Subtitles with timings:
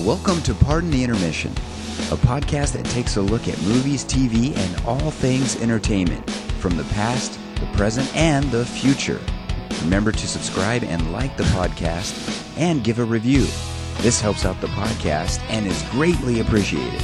[0.00, 1.52] Welcome to Pardon the Intermission,
[2.10, 6.84] a podcast that takes a look at movies, TV, and all things entertainment from the
[6.84, 9.20] past, the present, and the future.
[9.84, 12.12] Remember to subscribe and like the podcast
[12.58, 13.46] and give a review.
[13.98, 17.00] This helps out the podcast and is greatly appreciated.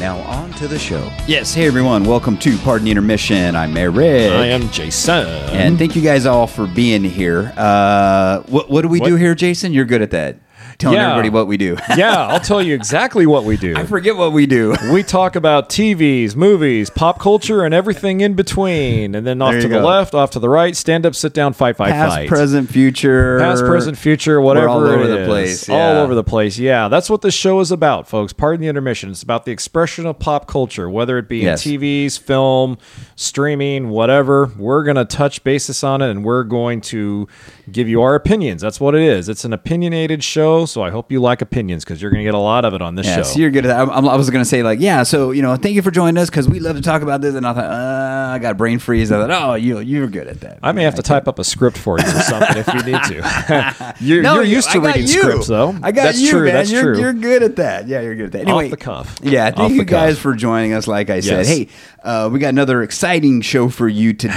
[0.00, 1.08] Now, on to the show.
[1.28, 3.54] Yes, hey everyone, welcome to Pardon the Intermission.
[3.54, 3.96] I'm Eric.
[4.32, 5.26] I am Jason.
[5.26, 7.52] And thank you guys all for being here.
[7.56, 9.72] Uh, what, what do we What- do here, Jason?
[9.72, 10.36] You're good at that.
[10.80, 11.10] Telling Yeah.
[11.10, 11.76] everybody what we do.
[11.96, 13.76] yeah, I'll tell you exactly what we do.
[13.76, 14.74] I forget what we do.
[14.92, 19.14] We talk about TVs, movies, pop culture, and everything in between.
[19.14, 21.52] And then off to you the left, off to the right, stand up, sit down,
[21.52, 22.28] fight, fight, Past, fight.
[22.28, 23.38] present, future.
[23.38, 24.68] Past, present, future, whatever.
[24.68, 25.26] all over the is.
[25.28, 26.58] place, All over the place.
[26.58, 28.32] Yeah, that's what this show is about, folks.
[28.32, 29.10] Pardon the intermission.
[29.10, 31.64] It's about the expression of pop culture, whether it be Yes.
[31.66, 32.78] in TVs, film,
[33.16, 34.50] streaming, whatever.
[34.56, 37.28] We're going to touch basis on it and we're going to
[37.70, 38.62] give you our opinions.
[38.62, 39.28] That's what it is.
[39.28, 42.34] It's an opinionated show, so I hope you like opinions because you're going to get
[42.34, 43.22] a lot of it on this Yeah, show.
[43.24, 43.78] so you're good at that.
[43.88, 46.18] I'm- I'm- was going to say, like, yeah, so, you know, thank you for joining
[46.20, 47.34] us because we love to talk about this.
[47.34, 49.10] And I thought, uh, I got brain freeze.
[49.10, 50.58] I thought, oh, you, you're good at that.
[50.62, 53.02] I may have to type up a script for you or something if you need
[53.04, 53.94] to.
[54.00, 55.08] you're, No, you're used to I reading you.
[55.22, 55.70] scripts, though.
[55.82, 56.44] I got That's you, true.
[56.44, 56.54] man.
[56.54, 56.98] That's you're, true.
[57.00, 57.88] You're good at that.
[57.88, 58.42] Yeah, you're good at that.
[58.42, 59.16] Anyway, the cuff.
[59.22, 60.86] Yeah, thank the you guys for joining us.
[60.86, 61.48] Like I said, Yes.
[61.48, 61.68] hey,
[62.04, 64.34] uh, we got another exciting show for you today.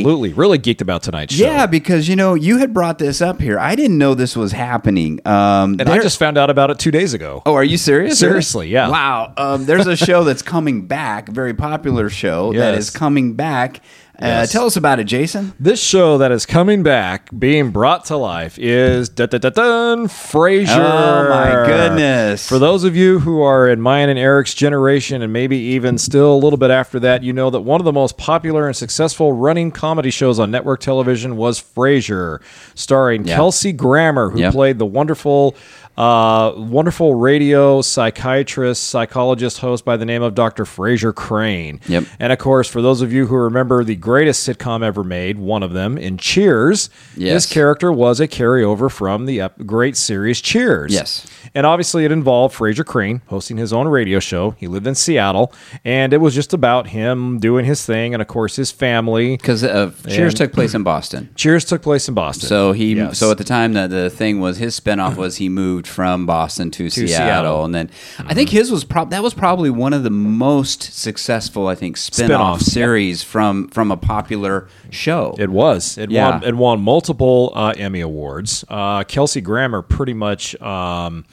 [0.00, 0.32] Absolutely.
[0.32, 1.44] Really geeked about tonight's show.
[1.44, 3.58] Yeah, because you know you had brought this up here.
[3.58, 5.20] I didn't know this was happening.
[5.26, 7.42] Um, And I just found out about it two days ago.
[7.46, 8.18] Oh, are you serious?
[8.18, 8.88] Seriously, yeah.
[8.88, 9.32] Wow.
[9.36, 12.78] Um, there's a show that's coming back, a very popular show that Yes.
[12.84, 13.80] is coming back.
[14.18, 14.50] Uh, Yes.
[14.52, 15.52] Tell us about it, Jason.
[15.60, 20.06] This show that is coming back, being brought to life, is da da da dun
[20.08, 20.68] Frasier.
[20.68, 22.48] Oh, my goodness.
[22.48, 26.32] For those of you who are in mine and Eric's generation, and maybe even still
[26.34, 29.34] a little bit after that, you know that one of the most popular and successful
[29.34, 32.40] running comedy shows on network television was Frasier,
[32.74, 33.34] starring Yeah.
[33.36, 34.52] Kelsey Grammer, who Yep.
[34.54, 35.54] played the wonderful.
[35.96, 40.64] Uh, wonderful radio psychiatrist, psychologist host by the name of Dr.
[40.64, 41.80] Frasier Crane.
[41.88, 42.04] Yep.
[42.20, 45.62] And of course, for those of you who remember the greatest sitcom ever made, one
[45.62, 47.32] of them in Cheers, Yes.
[47.32, 50.92] his character was a carryover from the great series Cheers.
[50.92, 51.26] Yes.
[51.54, 54.50] And obviously, it involved Frasier Crane hosting his own radio show.
[54.58, 55.52] He lived in Seattle,
[55.84, 59.38] and it was just about him doing his thing, and of course, his family.
[59.38, 61.30] Because uh, Cheers And- took place in Boston.
[61.36, 62.48] Cheers took place in Boston.
[62.48, 63.16] So he, Yes.
[63.18, 66.70] so at the time that the thing was, his spinoff was he moved from Boston
[66.72, 67.56] to, Seattle, Seattle.
[67.56, 67.64] Mm-hmm.
[67.64, 67.90] and then
[68.26, 71.96] I think his was prob that was probably one of the most successful, I think,
[71.96, 72.72] spinoff Spin-offs, yep.
[72.72, 75.34] series from from a popular show.
[75.38, 75.98] It was.
[75.98, 76.30] It Yeah.
[76.30, 76.44] won.
[76.44, 78.64] It won multiple uh, Emmy awards.
[78.68, 80.60] Uh, Kelsey Grammer pretty much.
[80.60, 81.24] Um,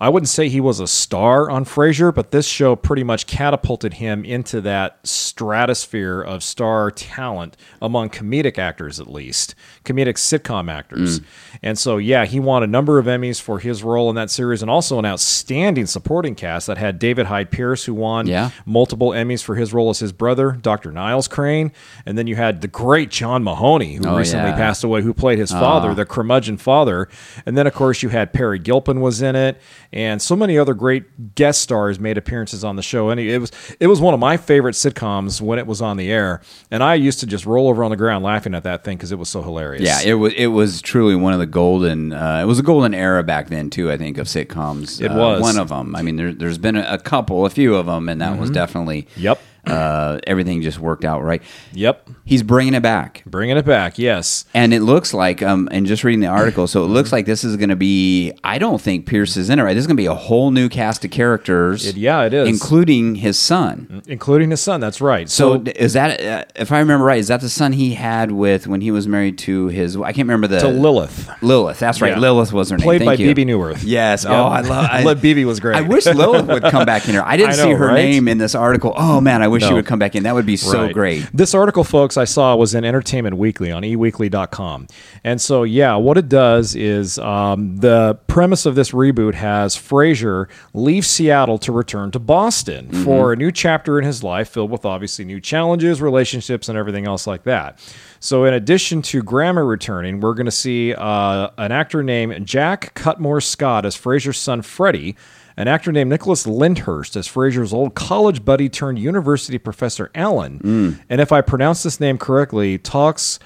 [0.00, 3.94] I wouldn't say he was a star on Frasier, but this show pretty much catapulted
[3.94, 9.54] him into that stratosphere of star talent among comedic actors, at least
[9.84, 11.20] comedic sitcom actors.
[11.20, 11.24] Mm.
[11.62, 14.62] And so, yeah, he won a number of Emmys for his role in that series,
[14.62, 18.50] and also an outstanding supporting cast that had David Hyde Pierce, who won Yeah.
[18.66, 20.92] multiple Emmys for his role as his brother, Dr.
[20.92, 21.72] Niles Crane,
[22.06, 24.56] and then you had the great John Mahoney, who Oh, recently yeah.
[24.56, 25.58] passed away, who played his ah.
[25.60, 27.08] father, the curmudgeon father,
[27.44, 29.60] and then of course you had Peri Gilpin was in it,
[29.92, 33.10] and so many other great guest stars made appearances on the show.
[33.10, 33.50] And it was
[33.80, 36.40] it was one of my favorite sitcoms when it was on the air,
[36.70, 39.12] and I used to just roll over on the ground laughing at that thing because
[39.12, 39.82] it was so hilarious.
[39.82, 42.12] Yeah, it was it was truly one of the golden.
[42.12, 43.90] Uh, it was a golden era back then too.
[43.90, 45.00] I think of sitcoms.
[45.00, 45.40] It Uh, was.
[45.42, 45.96] one of them.
[45.96, 48.50] I mean, there, there's been a, a couple, a few of them, and that was
[48.50, 49.06] definitely.
[49.16, 49.40] Yep.
[49.66, 51.42] Uh, everything just worked out right.
[51.74, 52.08] Yep.
[52.28, 54.44] He's bringing it back, Bringing it back, yes.
[54.52, 55.42] and it looks like.
[55.42, 58.32] Um, and just reading the article, so it looks like this is going to be.
[58.44, 59.62] I don't think Pierce is in it.
[59.62, 61.86] Right, this is going to be a whole new cast of characters.
[61.86, 62.46] It- yeah, it is.
[62.46, 64.02] including his son.
[64.06, 65.28] Including his son, that's right.
[65.30, 68.30] So So, is that, uh, if I remember right, is that the son he had
[68.30, 69.96] with when he was married to his?
[69.96, 71.30] I can't remember the to Lilith.
[71.40, 71.78] Lilith.
[71.78, 72.12] That's right.
[72.12, 72.18] Yeah.
[72.18, 72.84] Lilith was her name.
[72.84, 73.26] Played by you.
[73.34, 73.82] Bebe Neuwirth.
[73.86, 74.26] Yes.
[74.26, 74.86] Oh, I love.
[74.90, 75.76] I, Lil- Bebe was great.
[75.76, 77.22] I wish Lilith would come back in here.
[77.24, 77.94] I didn't I see her right?
[77.94, 78.92] name in this article.
[78.96, 80.24] Oh man, I wish she would come back in.
[80.24, 80.92] That would be so Right.
[80.92, 81.26] great.
[81.32, 84.86] This article, folks, I saw was in Entertainment Weekly on eweekly.com.
[85.24, 90.48] And so, yeah, what it does is um, the premise of this reboot has Frasier
[90.74, 93.04] leave Seattle to return to Boston Mm-hmm.
[93.04, 97.06] for a new chapter in his life filled with obviously new challenges, relationships, and everything
[97.06, 97.78] else like that.
[98.20, 102.94] So, in addition to Grammer returning, we're going to see uh, an actor named Jack
[102.94, 105.16] Cutmore Scott as Frasier's son Freddie
[105.58, 110.60] an actor named Nicholas Lyndhurst as Frasier's old college buddy turned university professor Alan.
[110.60, 111.00] Mm.
[111.10, 113.40] And if I pronounce this name correctly, Toks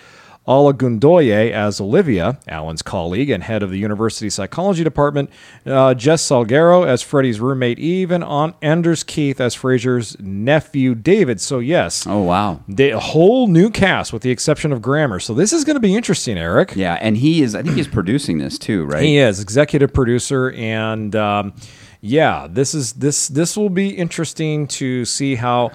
[0.46, 5.30] Olagundoye as Olivia, Alan's colleague and head of the university psychology department,
[5.66, 11.40] uh, Jess Salgueiro as Freddie's roommate Eve, and Aunt Anders Keith as Frasier's nephew David.
[11.40, 12.60] So yes, Oh wow.
[12.68, 15.20] they, a whole new cast with the exception of Grammer.
[15.20, 16.72] So this is going to be interesting, Eric.
[16.74, 17.54] Yeah, and he is.
[17.54, 19.02] I think he's producing this too, right?
[19.02, 21.54] He is executive producer, and um,
[22.00, 25.70] yeah, this is this this will be interesting to see how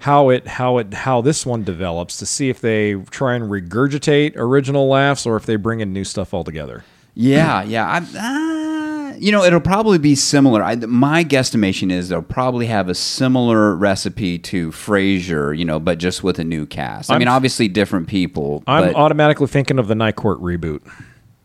[0.00, 4.32] how it how it how this one develops to see if they try and regurgitate
[4.36, 6.84] original laughs or if they bring in new stuff altogether.
[7.14, 7.86] Yeah, yeah.
[8.14, 10.62] I, uh, you know, it'll probably be similar.
[10.62, 15.98] I, my guesstimation is they'll probably have a similar recipe to Frasier, you know, but
[15.98, 17.10] just with a new cast.
[17.10, 18.62] I I'm- mean, obviously different people.
[18.66, 20.80] I'm automatically thinking of the Night Court reboot.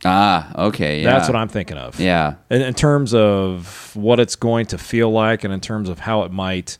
[0.06, 1.12] Ah, okay, yeah.
[1.12, 2.00] That's what I'm thinking of.
[2.00, 2.36] Yeah.
[2.50, 6.24] In, in terms of what it's going to feel like, and in terms of how
[6.24, 6.78] it might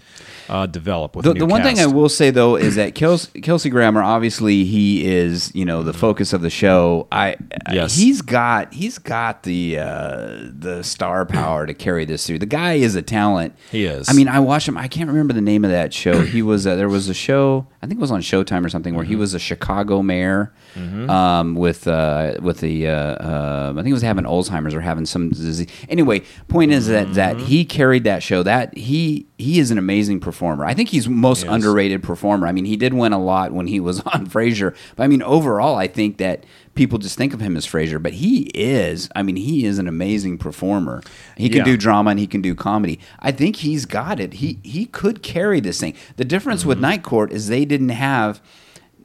[0.48, 3.70] uh, develop with The, the one thing I will say though is that Kelsey, Kelsey
[3.70, 7.08] Grammer, obviously he is you know the focus of the show.
[7.12, 7.38] I
[7.72, 7.96] Yes.
[7.98, 12.40] he's got he's got the uh, the star power to carry this through.
[12.40, 13.56] The guy is a talent.
[13.72, 14.08] He is.
[14.10, 14.78] I mean, I watched him.
[14.78, 16.22] I can't remember the name of that show.
[16.22, 18.94] He was uh, there was a show I think it was on Showtime or something
[18.94, 19.10] where Mm-hmm.
[19.12, 23.94] he was a Chicago mayor um, with uh, with the uh, uh, I think it
[23.94, 25.68] was having Alzheimer's or having some disease.
[25.90, 27.46] Anyway, point is that that Mm-hmm.
[27.46, 28.44] he carried that show.
[28.44, 30.66] That he he is an amazing performer.
[30.66, 31.54] I think he's most Yes.
[31.54, 32.48] underrated performer.
[32.48, 35.22] I mean, he did win a lot when he was on Frasier, but I mean,
[35.22, 36.46] overall, I think that
[36.76, 39.10] people just think of him as Frasier, but he is.
[39.16, 41.02] I mean, he is an amazing performer.
[41.38, 41.64] He can Yeah.
[41.64, 43.00] do drama and he can do comedy.
[43.20, 44.34] I think he's got it.
[44.36, 45.94] He he could carry this thing.
[46.18, 46.70] The difference Mm-hmm.
[46.70, 48.42] with Night Court is they didn't have.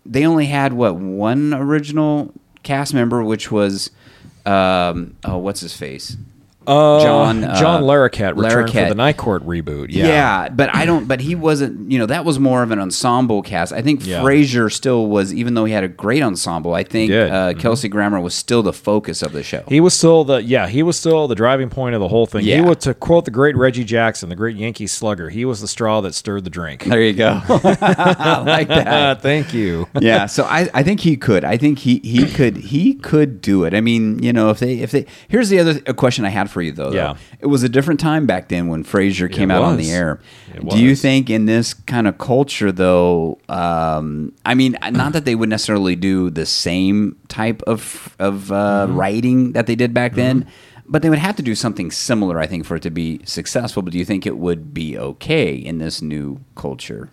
[0.07, 2.33] They only had what one original
[2.63, 3.91] cast member, which was.
[4.47, 6.17] Um, oh, what's his face?
[6.67, 9.87] Uh, John, uh, John Larroquette returned for the Night Court reboot.
[9.91, 10.07] Yeah.
[10.07, 10.49] Yeah.
[10.51, 11.09] but I don't.
[11.09, 11.91] But he wasn't.
[11.91, 13.73] You know, that was more of an ensemble cast.
[13.73, 14.21] I think Yeah.
[14.21, 16.75] Frasier still was, even though he had a great ensemble.
[16.75, 19.65] I think uh, Kelsey Grammer was still the focus of the show.
[19.69, 22.45] He was still the yeah he was still the driving point of the whole thing.
[22.45, 25.31] He was to quote the great Reggie Jackson, the great Yankee slugger.
[25.31, 26.85] He was the straw that stirred the drink.
[26.85, 27.41] there you go.
[27.49, 29.23] I like that.
[29.23, 29.89] Thank you.
[30.01, 31.45] yeah, so I, I think he could.
[31.45, 33.75] I think he, he could he could do it.
[33.75, 36.51] I mean, you know, if they if they here's the other a question I had
[36.51, 36.91] for you though.
[36.91, 36.97] though.
[36.97, 37.17] Yeah.
[37.41, 40.21] it was a different time back then when Frasier came out on the air.
[40.55, 43.39] It Do you think in this kind of culture though?
[43.49, 48.87] Um, I mean, not that they would necessarily do the same type of of uh,
[48.87, 48.97] Mm-hmm.
[48.97, 50.47] writing that they did back then.
[50.89, 53.81] But they would have to do something similar, I think, for it to be successful.
[53.81, 57.11] But do you think it would be okay in this new culture?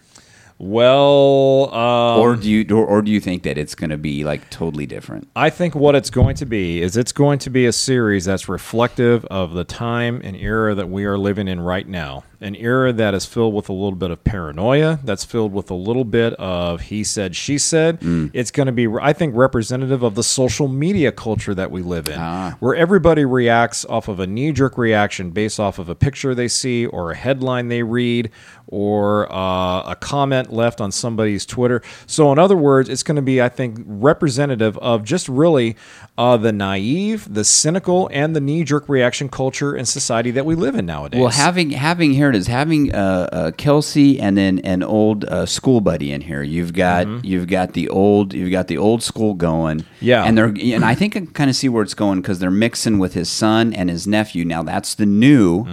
[0.60, 4.24] Well, um, or do you or, or do you think that it's going to be
[4.24, 5.28] like totally different?
[5.36, 8.50] I think what it's going to be is it's going to be a series that's
[8.50, 12.24] reflective of the time and era that we are living in right now.
[12.40, 15.74] An era that is filled with a little bit of paranoia, that's filled with a
[15.76, 17.98] little bit of he said, she said.
[18.34, 22.08] It's going to be, I think, representative of the social media culture that we live
[22.08, 22.56] in, Ah.
[22.60, 26.48] where everybody reacts off of a knee jerk reaction based off of a picture they
[26.48, 28.30] see or a headline they read
[28.68, 31.82] or uh, a comment left on somebody's Twitter.
[32.06, 35.76] So, in other words, it's going to be, I think, representative of just really
[36.18, 40.56] uh, the naive, the cynical, and the knee jerk reaction culture and society that we
[40.56, 41.20] live in nowadays.
[41.20, 45.46] Well, having having here it is having uh, uh, Kelsey and then an old uh,
[45.46, 46.42] school buddy in here.
[46.42, 49.80] You've got you've got the old you've got the old school going.
[49.82, 50.06] Mm-hmm.
[50.06, 50.24] Yeah.
[50.24, 52.98] and they're and I think I kind of see where it's going because they're mixing
[53.00, 54.46] with his son and his nephew.
[54.46, 55.66] Now that's the new,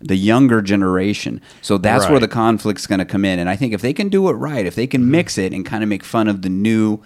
[0.00, 1.40] the younger generation.
[1.62, 2.22] So that's where Mm-hmm.
[2.24, 3.38] The conflict's going to come in.
[3.38, 5.10] And I think if they can do it right, if they can Mm-hmm.
[5.10, 7.00] mix it and kind of make fun of the new.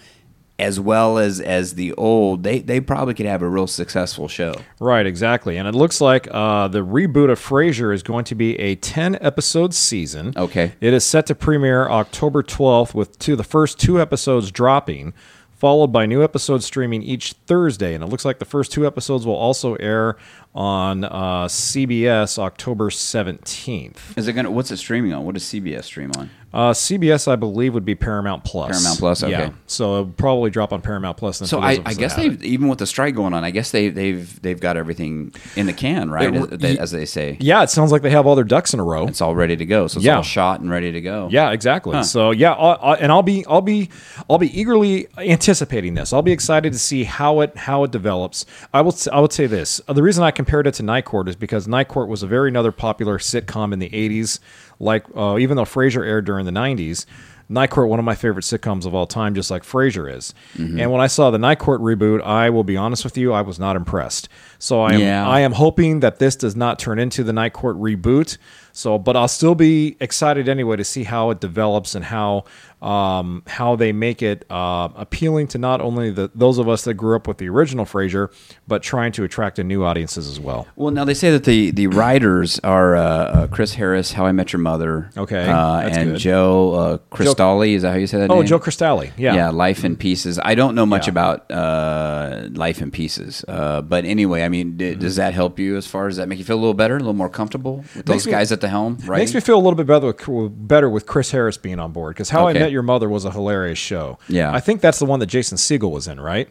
[0.61, 4.53] As well as as the old, they they probably could have a real successful show.
[4.81, 5.57] Right, exactly.
[5.57, 9.19] And it looks like uh, the reboot of Frasier is going to be a 10
[9.21, 10.33] episode season.
[10.37, 10.73] Okay.
[10.81, 15.15] It is set to premiere October 12th, with two, the first two episodes dropping,
[15.55, 17.95] followed by new episodes streaming each Thursday.
[17.95, 20.17] And it looks like the first two episodes will also air
[20.57, 24.17] on uh, CBS October 17th.
[24.19, 24.51] Is it gonna?
[24.51, 25.25] What's it streaming on?
[25.25, 26.31] What does CBS stream on?
[26.53, 28.71] Uh, CBS, I believe, would be Paramount Plus.
[28.71, 29.33] Paramount Plus, okay.
[29.33, 29.51] Yeah.
[29.67, 31.39] So it'll probably drop on Paramount Plus.
[31.41, 33.91] then So I, I guess they even with the strike going on, I guess they
[33.91, 36.35] they've they've got everything in the can, right?
[36.35, 38.73] It- as, they, as they say, Yeah, it sounds like they have all their ducks
[38.73, 39.07] in a row.
[39.07, 39.87] it's all ready to go.
[39.89, 40.17] So it's Yeah.
[40.17, 41.29] all shot and ready to go.
[41.31, 41.93] Yeah, exactly.
[41.95, 42.03] Huh.
[42.03, 43.91] So yeah, I'll, i and I'll be I'll be
[44.31, 46.13] I'll be eagerly anticipating this.
[46.13, 48.47] I'll be excited to see how it how it develops.
[48.73, 49.81] I will I would say this.
[49.87, 52.27] Uh, The reason I compared it to Night Court is because Night Court was a
[52.27, 54.39] very another popular sitcom in the '80s.
[54.79, 57.07] Like uh, even though Frasier aired during the '90s.
[57.51, 60.35] Night Court, one of my favorite sitcoms of all time, just like Frasier is.
[60.55, 60.81] Mm-hmm.
[60.81, 63.41] And when I saw the Night Court reboot, I will be honest with you, I
[63.41, 64.29] was not impressed.
[64.59, 65.29] So I am, Yeah.
[65.29, 68.39] I am hoping that this does not turn into the Night Court reboot.
[68.73, 72.45] So, but I'll still be excited anyway to see how it develops and how
[72.81, 76.95] um, how they make it uh, appealing to not only the those of us that
[76.95, 78.31] grew up with the original Frasier,
[78.69, 80.69] but trying to attract a new audiences as well.
[80.77, 84.33] Well, now they say that the the writers are uh, uh, Chris Harris, How I
[84.33, 86.19] Met Your Mother, Okay, uh, and good.
[86.21, 86.99] Joe uh.
[87.11, 88.31] Cristalli, is that how you say that?
[88.31, 88.47] Oh, name?
[88.47, 89.11] Joe Cristalli.
[89.17, 89.35] Yeah.
[89.35, 90.39] Yeah, Life in Pieces.
[90.39, 91.13] I don't know much Yeah.
[91.13, 95.19] about uh, Life in Pieces, uh, but anyway, I mean, d- does mm-hmm.
[95.19, 97.13] that help you as far as that make you feel a little better, a little
[97.13, 98.99] more comfortable with those me- guys at the helm?
[99.05, 99.19] Right?
[99.19, 102.15] Makes me feel a little bit better with, better with Chris Harris being on board
[102.15, 102.59] because How Okay.
[102.59, 104.19] I Met Your Mother was a hilarious show.
[104.29, 104.53] Yeah.
[104.53, 106.49] I think that's the one that Jason Segel was in, right?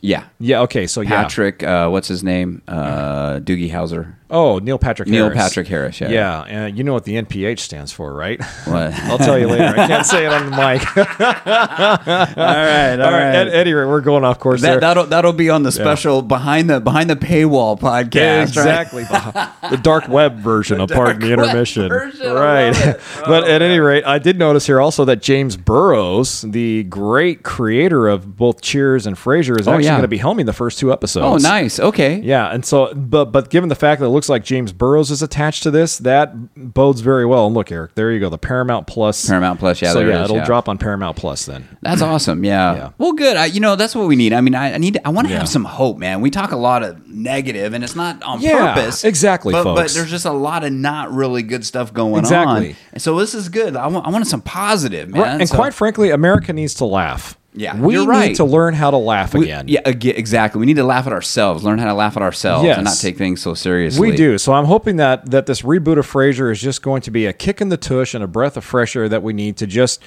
[0.00, 0.24] Yeah.
[0.38, 0.60] Yeah.
[0.62, 0.86] Okay.
[0.86, 1.08] So yeah.
[1.10, 2.62] Patrick, uh, what's his name?
[2.68, 4.14] Uh, Doogie Howser.
[4.30, 5.08] Oh, Neil Patrick.
[5.08, 5.38] Neil Harris.
[5.38, 6.00] Patrick Harris.
[6.00, 6.08] Yeah.
[6.10, 8.42] Yeah, and you know what the NPH stands for, right?
[8.64, 8.92] What?
[9.04, 9.66] I'll tell you later.
[9.78, 10.96] I can't say it on the mic.
[10.96, 11.04] all
[11.36, 13.00] all right.
[13.00, 13.34] All right.
[13.34, 14.80] At any rate, we're going off course That, there.
[14.80, 18.14] that'll that'll be on the special behind the behind the paywall podcast.
[18.14, 18.42] Yeah, right?
[18.48, 19.04] exactly.
[19.70, 21.88] the dark web version of Pardon the Intermission.
[21.88, 22.76] version, Right.
[22.76, 23.00] it.
[23.26, 28.08] but at any rate, I did notice here also that James Burrows, the great creator
[28.08, 29.93] of both Cheers and Frasier, is Oh, actually yeah.
[29.94, 31.44] Going to be helming the first two episodes.
[31.44, 31.78] Oh, nice.
[31.80, 32.20] Okay.
[32.20, 35.22] Yeah, and so, but but given the fact that it looks like James Burrows is
[35.22, 37.46] attached to this, that bodes very well.
[37.46, 39.26] And look, Eric, there you go, the Paramount Plus.
[39.26, 40.44] Paramount Plus, yeah, so yeah, is, it'll yeah.
[40.44, 41.66] drop on Paramount Plus then.
[41.82, 42.44] That's awesome.
[42.44, 42.74] Yeah.
[42.74, 42.90] Yeah.
[42.98, 43.36] Well, good.
[43.36, 44.32] I, you know, that's what we need.
[44.32, 44.98] I mean, I, I need.
[45.04, 46.20] I want to have some hope, man.
[46.20, 49.04] We talk a lot of negative, and it's not on Yeah, purpose.
[49.04, 52.70] exactly, But, but there's just a lot of not really good stuff going Exactly.
[52.70, 52.76] on.
[52.92, 53.76] And so this is good.
[53.76, 54.06] I want.
[54.06, 55.22] I wanted some positive, man.
[55.22, 57.38] Right, and So- quite frankly, America needs to laugh.
[57.56, 58.34] Yeah, we need right.
[58.36, 59.68] to learn how to laugh we- again.
[59.68, 60.58] yeah, exactly.
[60.58, 61.62] We need to laugh at ourselves.
[61.62, 62.78] Learn how to laugh at ourselves, Yes.
[62.78, 64.10] and not take things so seriously.
[64.10, 64.38] We do.
[64.38, 67.32] So I'm hoping that that this reboot of Frasier is just going to be a
[67.32, 70.02] kick in the tush and a breath of fresh air that we need to just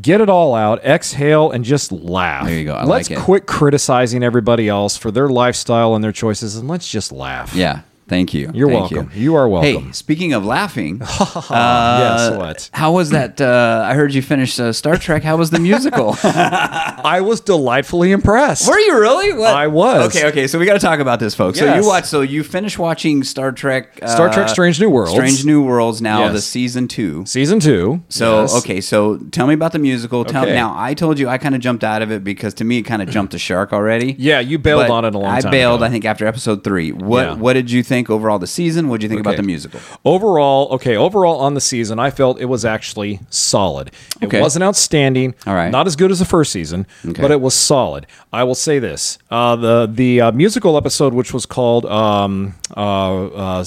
[0.00, 2.46] get it all out, exhale, and just laugh.
[2.46, 2.74] There you go.
[2.74, 3.22] I let's like it.
[3.22, 7.54] quit criticizing everybody else for their lifestyle and their choices, and let's just laugh.
[7.54, 7.80] Yeah.
[8.08, 8.52] Thank you.
[8.54, 9.10] You're Thank welcome.
[9.14, 9.86] You are welcome.
[9.86, 11.50] Hey, speaking of laughing, yes.
[11.50, 12.70] uh, What?
[12.72, 13.40] how was that?
[13.40, 15.24] Uh, I heard you finish uh, Star Trek.
[15.24, 16.14] How was the musical?
[16.22, 18.68] I was delightfully impressed.
[18.68, 19.32] Were you really?
[19.32, 19.52] What?
[19.54, 20.14] I was.
[20.14, 20.46] Okay, okay.
[20.46, 21.58] So we got to talk about this, folks.
[21.58, 22.06] So you watched.
[22.06, 23.98] So you finished watching Star Trek.
[24.00, 25.12] Uh, Star Trek: Strange New Worlds.
[25.12, 26.00] Strange New Worlds.
[26.00, 26.32] Now Yes.
[26.34, 27.26] the season two.
[27.26, 28.02] Season two.
[28.08, 28.56] So Yes.
[28.58, 30.24] okay, so tell me about the musical.
[30.24, 30.54] Tell Okay.
[30.54, 30.74] now.
[30.78, 33.02] I told you I kind of jumped out of it because to me it kind
[33.02, 34.14] of jumped the shark already.
[34.16, 35.80] Yeah, you bailed But on it a long I time I bailed.
[35.80, 35.86] ago.
[35.86, 36.92] I think after episode three.
[36.92, 37.34] What Yeah.
[37.34, 38.88] What did you think overall the season?
[38.88, 39.80] What did you think about the musical?
[40.04, 43.88] Overall, okay, overall on the season, I felt it was actually solid.
[44.20, 44.40] It Okay.
[44.40, 45.34] wasn't outstanding.
[45.46, 45.70] All right.
[45.70, 47.22] Not as good as the first season, Okay.
[47.22, 48.06] but it was solid.
[48.32, 52.80] I will say this: uh, the the uh, musical episode, which was called um, uh,
[53.26, 53.64] uh, uh,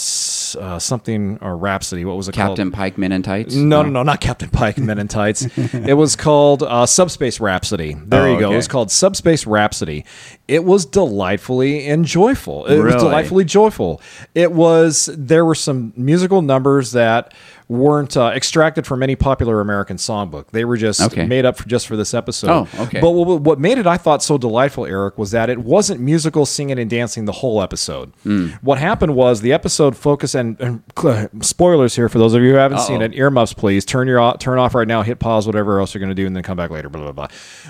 [0.79, 2.05] something or Rhapsody.
[2.05, 2.49] What was it called?
[2.57, 3.55] Captain Pike Men in Tights.
[3.55, 5.47] No, no, no, not Captain Pike, Men in Tights.
[5.73, 7.95] it was called uh, Subspace Rhapsody.
[8.05, 8.45] There Oh, you go.
[8.47, 8.53] okay.
[8.53, 10.05] It was called Subspace Rhapsody.
[10.47, 12.65] It was delightfully and joyful.
[12.65, 14.01] It was delightfully joyful.
[14.35, 15.09] It was.
[15.17, 17.33] There were some musical numbers that
[17.67, 20.47] weren't uh, extracted from any popular American songbook.
[20.49, 21.27] They were just Okay.
[21.27, 22.49] made up for, just for this episode.
[22.49, 22.99] Oh, okay.
[22.99, 26.47] But what, what made it, I thought, so delightful, Eric, was that it wasn't musical
[26.47, 28.11] singing and dancing the whole episode.
[28.23, 28.47] Hmm.
[28.63, 30.81] What happened was the episode focused, and, and
[31.45, 33.05] spoilers here for those of you who haven't seen Uh-oh.
[33.05, 33.85] it, earmuffs, please.
[33.85, 36.35] Turn your turn off right now, hit pause, whatever else you're going to do, and
[36.35, 36.89] then come back later.
[36.89, 37.27] Blah blah blah.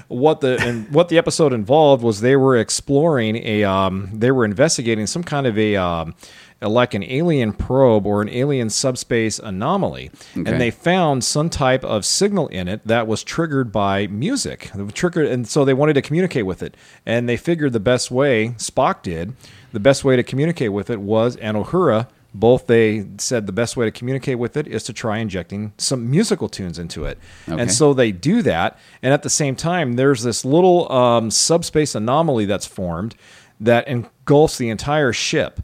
[0.07, 4.45] What the and what the episode involved was they were exploring a, um, they were
[4.45, 5.75] investigating some kind of a.
[5.75, 6.15] Um,
[6.61, 10.51] like an alien probe or an alien subspace anomaly, Okay.
[10.51, 14.69] and they found some type of signal in it that was triggered by music.
[14.93, 16.75] Triggered, and so they wanted to communicate with it.
[17.05, 19.33] And they figured the best way Spock did,
[19.71, 23.75] the best way to communicate with it was, and Uhura both they said the best
[23.75, 27.17] way to communicate with it is to try injecting some musical tunes into it.
[27.47, 27.59] Okay.
[27.59, 28.77] And so they do that.
[29.01, 33.15] And at the same time, there's this little um, subspace anomaly that's formed
[33.59, 35.59] that engulfs the entire ship.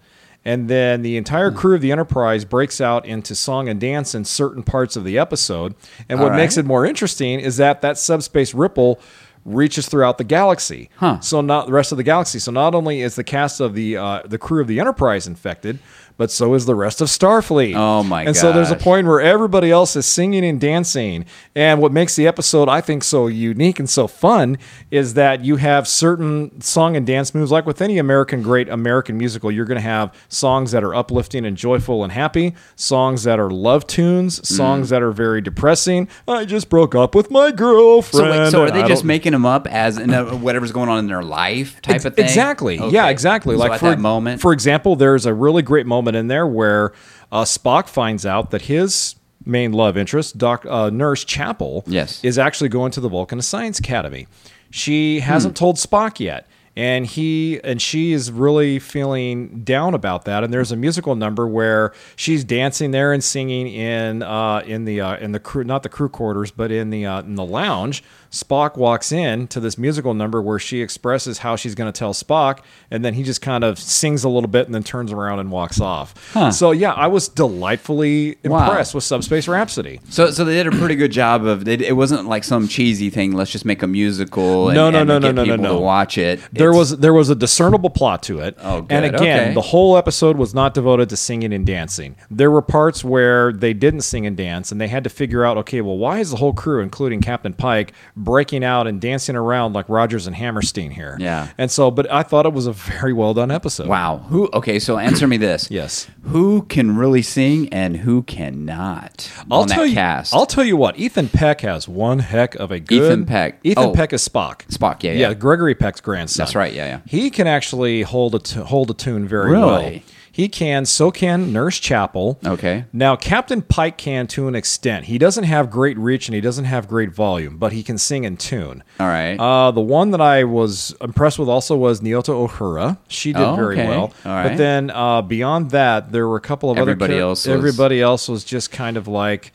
[0.46, 1.58] And then the entire Hmm.
[1.58, 5.18] crew of the Enterprise breaks out into song and dance in certain parts of the
[5.18, 5.74] episode.
[6.08, 9.00] And what All makes it more interesting is that that subspace ripple
[9.46, 10.90] reaches throughout the galaxy.
[10.98, 11.20] Huh.
[11.20, 12.40] So not the rest of the galaxy.
[12.40, 15.80] So not only is the cast of the uh, the crew of the Enterprise infected,
[16.18, 17.76] but so is the rest of Starfleet.
[17.76, 18.28] Oh, my god.
[18.30, 21.26] And so there's a point where everybody else is singing and dancing.
[21.56, 24.58] And what makes the episode I think so unique and so fun
[24.92, 29.18] is that you have certain song and dance moves like with any American great American
[29.18, 33.38] musical, you're going to have songs that are uplifting and joyful and happy, songs that
[33.40, 34.46] are love tunes, Mm.
[34.46, 36.08] songs that are very depressing.
[36.28, 38.34] I just broke up with my girlfriend.
[38.34, 41.00] So, wait, so are they just making them up as in a, whatever's going on
[41.00, 42.26] in their life type Ex- of thing?
[42.26, 42.80] Exactly.
[42.80, 42.94] Okay.
[42.94, 43.56] Yeah, exactly.
[43.56, 46.94] So like for that moment, For example, there's a really great moment in there where
[47.32, 49.16] uh, Spock finds out that his
[49.46, 52.24] main love interest, Doc uh, Nurse Chapel, Yes.
[52.24, 54.28] is actually going to the Vulcan Science Academy.
[54.72, 55.26] She Hmm.
[55.26, 56.48] hasn't told Spock yet.
[56.78, 60.44] And he and she is really feeling down about that.
[60.44, 65.00] And there's a musical number where she's dancing there and singing in uh, in the
[65.00, 68.04] uh, in the crew, not the crew quarters, but in the uh, in the lounge.
[68.36, 72.14] Spock walks in to this musical number where she expresses how she's going to tell
[72.14, 72.60] Spock,
[72.92, 75.50] and then he just kind of sings a little bit and then turns around and
[75.52, 76.14] walks off.
[76.54, 78.66] So yeah, I was delightfully Wow.
[78.68, 80.00] impressed with Subspace Rhapsody.
[80.10, 81.82] So, so they did a pretty good job of it.
[81.82, 83.32] It wasn't like some cheesy thing.
[83.34, 84.70] Let's just make a musical.
[84.70, 85.74] And, No, no, and no, no, get no, no, no.
[85.76, 86.40] to watch it.
[86.52, 88.58] There It's- was there was a discernible plot to it.
[88.62, 88.92] Oh, good.
[88.96, 89.54] And again, Okay.
[89.54, 92.16] the whole episode was not devoted to singing and dancing.
[92.30, 95.58] There were parts where they didn't sing and dance, and they had to figure out,
[95.60, 97.94] okay, well, why is the whole crew, including Captain Pike,
[98.26, 101.16] breaking out and dancing around like Rodgers and Hammerstein here?
[101.20, 101.48] Yeah.
[101.58, 103.88] And so, but I thought it was a very well done episode.
[103.88, 104.18] wow.
[104.30, 104.50] Who?
[104.54, 105.70] Okay, so answer me this.
[105.76, 106.08] Yes.
[106.24, 109.96] Who can really sing and who cannot I'll on tell that you.
[109.96, 110.34] cast?
[110.34, 110.98] I'll tell you what.
[110.98, 113.04] Ethan Peck has one heck of a good.
[113.04, 113.60] Ethan Peck.
[113.64, 113.94] Ethan Oh.
[113.94, 114.66] Peck is Spock.
[114.68, 115.18] Spock, yeah, yeah.
[115.30, 115.34] yeah.
[115.36, 116.44] Gregory Peck's grandson.
[116.44, 117.00] That's right, yeah, yeah.
[117.06, 119.66] He can actually hold a t- hold a tune very Really?
[119.66, 120.00] well.
[120.36, 120.86] He can.
[120.86, 122.38] So can Nurse Chapel.
[122.46, 122.84] Okay.
[122.92, 125.06] Now Captain Pike can to an extent.
[125.06, 128.26] He doesn't have great reach and he doesn't have great volume, but he can sing
[128.26, 128.84] in tune.
[129.00, 129.38] All right.
[129.40, 132.98] Uh, the one that I was impressed with also was Nyota Uhura.
[133.08, 133.88] She did Oh, very okay.
[133.88, 134.14] well.
[134.26, 137.48] All But then uh, beyond that, there were a couple of Everybody other char- else
[137.48, 139.54] was- Everybody else was just kind of like,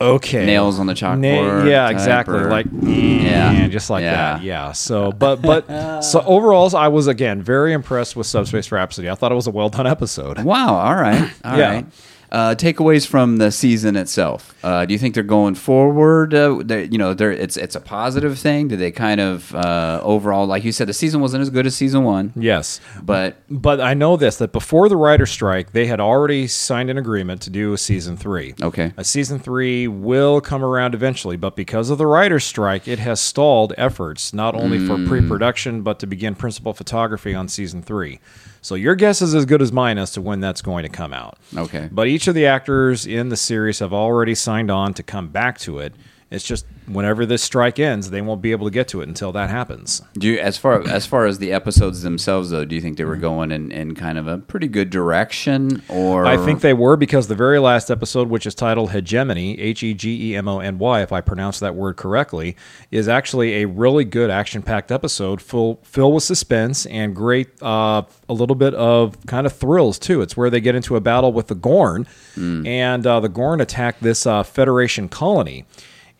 [0.00, 3.52] okay, Nails on the chalkboard yeah, exactly, or- like Yeah.
[3.52, 4.14] yeah, just like Yeah.
[4.36, 4.42] that.
[4.42, 4.72] Yeah.
[4.72, 9.10] So, but but so overall, I was again very impressed with Subspace Rhapsody.
[9.10, 10.40] I thought it was a well done episode.
[10.42, 10.74] Wow.
[10.76, 11.30] All right.
[11.44, 11.70] All Yeah.
[11.70, 11.86] right.
[12.32, 14.54] Uh, takeaways from the season itself.
[14.62, 16.32] Uh, do you think they're going forward?
[16.32, 18.68] Uh, they're- you know, they're, it's it's a positive thing.
[18.68, 21.74] Do they kind of uh, overall, like you said, the season wasn't as good as
[21.74, 22.80] season one, Yes.
[23.02, 26.98] but But I know this that before the writer strike, they had already signed an
[26.98, 28.54] agreement to do a season three.
[28.62, 28.92] Okay.
[28.96, 33.20] A season three will come around eventually, but because of the writer strike, it has
[33.20, 34.86] stalled efforts not only Mm.
[34.86, 38.20] for pre production, but to begin principal photography on season three.
[38.62, 41.12] So your guess is as good as mine as to when that's going to come
[41.12, 41.38] out.
[41.56, 41.88] Okay.
[41.90, 45.58] But each of the actors in the series have already signed on to come back
[45.60, 45.94] to it.
[46.30, 49.32] It's just whenever this strike ends, they won't be able to get to it until
[49.32, 50.00] that happens.
[50.14, 53.04] do you, as far as far as the episodes themselves, though, do you think they
[53.04, 56.96] were going in, in kind of a pretty good direction, or I think they were
[56.96, 60.60] because the very last episode, which is titled Hegemony, H E G E M O
[60.60, 62.56] N Y, if I pronounce that word correctly,
[62.92, 68.02] is actually a really good action packed episode, full filled with suspense and great, uh,
[68.28, 70.22] a little bit of kind of thrills too.
[70.22, 72.06] It's where they get into a battle with the Gorn,
[72.36, 75.64] and uh, the Gorn attack this uh, Federation colony.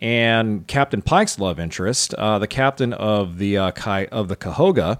[0.01, 3.71] And Captain Pike's love interest, uh, the captain of the uh,
[4.11, 4.99] of the Cayuga,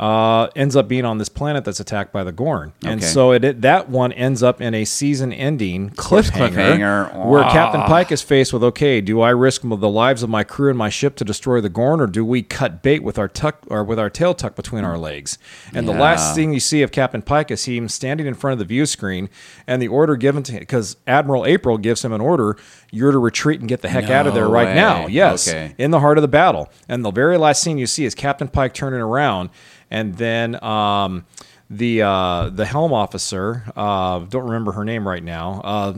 [0.00, 3.06] uh, ends up being on this planet that's attacked by the Gorn, and Okay.
[3.06, 7.26] so it, it that one ends up in a season-ending cliffhanger, cliffhanger.
[7.26, 7.42] where.
[7.50, 10.78] Captain Pike is faced with, okay, do I risk the lives of my crew and
[10.78, 13.84] my ship to destroy the Gorn, or do we cut bait with our tuck or
[13.84, 15.36] with our tail tucked between our legs?
[15.74, 18.58] And the last thing you see of Captain Pike is him standing in front of
[18.58, 19.28] the view screen,
[19.66, 22.56] and the order given to him because Admiral April gives him an order:
[22.90, 25.06] you're to retreat and get the heck out of there No right now.
[25.08, 25.74] Yes, Okay.
[25.76, 26.70] in the heart of the battle.
[26.88, 29.50] And the very last scene you see is Captain Pike turning around,
[29.90, 31.26] and then um,
[31.68, 35.94] the uh, the helm officer, uh, don't remember her name right now, uh,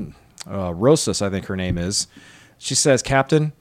[0.51, 2.07] uh, Rosas, I think her name is.
[2.59, 3.53] She says, "Captain."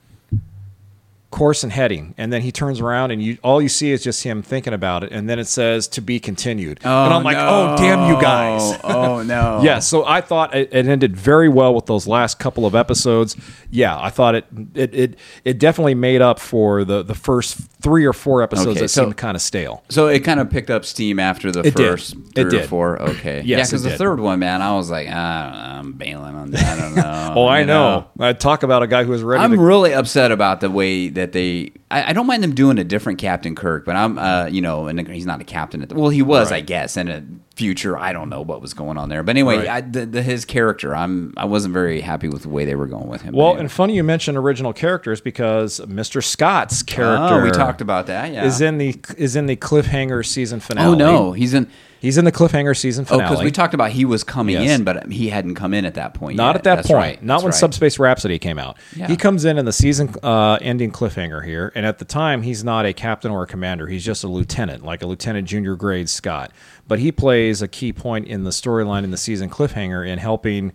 [1.32, 4.22] Course and heading, and then he turns around, and you all you see is just
[4.22, 7.74] him thinking about it, and then it says to be continued, and I'm like, oh
[7.78, 8.78] damn you oh, guys!
[8.84, 9.60] oh no!
[9.64, 13.34] Yeah, so I thought it, it ended very well with those last couple of episodes.
[13.70, 18.04] Yeah, I thought it it it, it definitely made up for the the first three
[18.04, 19.82] or four episodes Okay, that so- seemed kind of stale.
[19.88, 21.88] So it kind of picked up steam after the It did.
[21.90, 22.68] first It three or did.
[22.68, 23.00] four.
[23.00, 23.42] Okay.
[23.42, 26.50] Yes, yeah, because the third one, man, I was like, ah, i am bailing on
[26.50, 26.78] that.
[26.78, 27.32] I don't know.
[27.36, 28.06] Oh, I you know.
[28.20, 29.42] I talk about a guy who was ready.
[29.42, 31.70] I'm to, really upset about the way that they.
[31.92, 34.88] I, I don't mind them doing a different Captain Kirk, but I'm, uh, you know,
[34.88, 35.80] and he's not a captain.
[35.82, 36.56] At the, well, he was, Right.
[36.56, 37.22] I guess, in a
[37.54, 37.96] future.
[37.96, 39.68] I don't know what was going on there, but anyway, Right.
[39.68, 42.86] I, the, the, his character, I'm, I wasn't very happy with the way they were
[42.88, 43.34] going with him.
[43.36, 43.60] well, Anyway.
[43.60, 46.24] and funny you mentioned original characters because Mr.
[46.24, 48.32] Scott's character oh, we talked about that.
[48.32, 48.44] Yeah.
[48.46, 50.88] is in the is in the cliffhanger season finale.
[50.88, 51.68] oh no, he's in.
[52.02, 53.24] He's in the cliffhanger season finale.
[53.24, 54.78] Oh, because we talked about he was coming Yes.
[54.78, 56.36] in, but he hadn't come in at that point.
[56.36, 56.56] Not yet.
[56.56, 56.96] at that That's point.
[56.98, 57.22] right.
[57.22, 57.58] Not That's when right.
[57.58, 58.76] Subspace Rhapsody came out.
[58.94, 59.06] Yeah.
[59.06, 62.62] He comes in in the season uh, ending cliffhanger here, and at the time he's
[62.62, 63.86] not a captain or a commander.
[63.86, 66.50] He's just a lieutenant, like a lieutenant junior grade Scott.
[66.86, 70.72] But he plays a key point in the storyline in the season cliffhanger in helping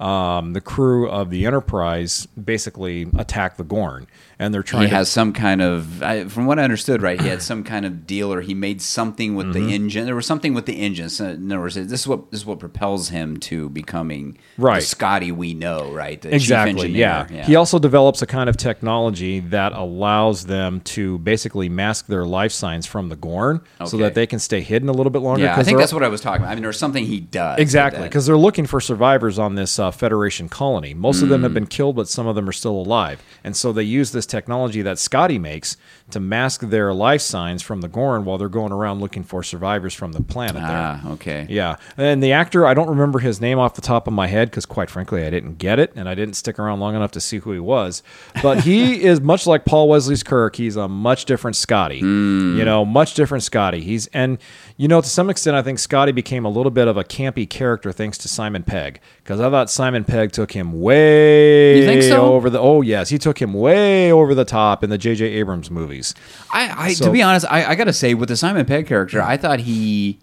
[0.00, 4.06] um, the crew of the Enterprise basically attack the Gorn,
[4.38, 7.20] and they're trying he to has some kind of I, from what i understood right
[7.20, 9.66] he had some kind of deal or he made something with Mm-hmm.
[9.66, 12.30] the engine there was something with the engine so in other words this is what
[12.30, 14.80] this is what propels him to becoming Right.
[14.80, 17.26] the scotty we know right the exactly engineer.
[17.30, 17.44] yeah.
[17.46, 22.52] he also develops a kind of technology that allows them to basically mask their life
[22.52, 25.56] signs from the gorn so that they can stay hidden a little bit longer yeah
[25.56, 28.02] I think that's what i was talking about i mean there's something he does exactly
[28.02, 30.94] because they're looking for survivors on this uh, Federation colony.
[30.94, 33.22] Most of them have been killed, but some of them are still alive.
[33.44, 35.76] And so they use this technology that Scotty makes
[36.10, 39.94] to mask their life signs from the Gorn while they're going around looking for survivors
[39.94, 40.64] from the planet there.
[40.64, 41.46] Ah, okay.
[41.50, 41.76] Yeah.
[41.96, 44.64] And the actor, I don't remember his name off the top of my head because,
[44.66, 47.38] quite frankly, I didn't get it and I didn't stick around long enough to see
[47.38, 48.02] who he was.
[48.42, 50.56] But he is much like Paul Wesley's Kirk.
[50.56, 51.98] He's a much different Scotty.
[51.98, 53.80] You know, much different Scotty.
[53.80, 54.38] He's, and,
[54.80, 57.50] you know, to some extent, I think Scotty became a little bit of a campy
[57.50, 62.32] character thanks to Simon Pegg because I thought Simon Pegg took him way so?
[62.32, 65.26] over the, oh, yes, he took him way over the top in the J.J.
[65.26, 66.14] Abrams movies.
[66.52, 68.86] I, I So- to be honest, I, I got to say with the Simon Pegg
[68.86, 70.20] character, I thought he,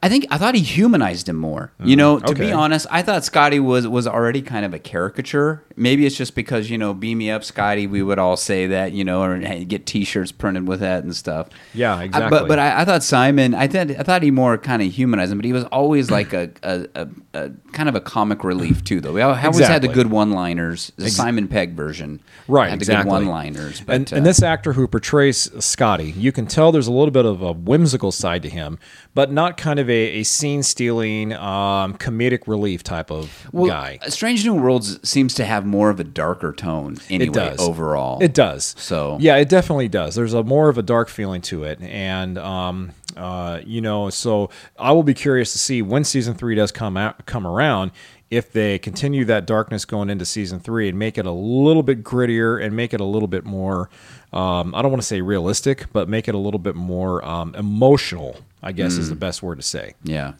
[0.00, 1.72] I think I thought he humanized him more.
[1.82, 5.64] You know, to be honest, I thought Scotty was was already kind of a caricature.
[5.76, 7.86] Maybe it's just because you know, beam me up, Scotty.
[7.88, 11.48] We would all say that, you know, or get T-shirts printed with that and stuff.
[11.74, 12.30] Yeah, I- exactly.
[12.38, 15.32] but but I, I thought Simon, I thought I thought he more kind of humanized
[15.32, 18.84] him, but he was always like a, a, a, a kind of a comic relief
[18.84, 19.12] too, though.
[19.12, 20.92] We always had the good one-liners.
[20.96, 23.04] The Simon Pegg version, Right, had the exactly.
[23.10, 23.80] good one-liners.
[23.80, 27.10] But, and, uh, and this actor who portrays Scotty, you can tell there's a little
[27.10, 28.78] bit of a whimsical side to him,
[29.18, 33.98] but not kind of a, a scene stealing, um, comedic relief type of Well, guy.
[34.06, 38.22] Strange New Worlds seems to have more of a darker tone anyway it does overall.
[38.22, 38.76] It does.
[38.78, 40.14] So- yeah, it definitely does.
[40.14, 44.50] There's a more of a dark feeling to it, and um, uh, you know, so
[44.78, 47.90] I will be curious to see when season three does come out, come around.
[48.30, 52.04] If they continue that darkness going into season three and make it a little bit
[52.04, 53.88] grittier and make it a little bit more,
[54.32, 57.54] um, I don't want to say realistic, but make it a little bit more um,
[57.54, 59.94] emotional, I guess is the best word to say.
[60.02, 60.32] Yeah.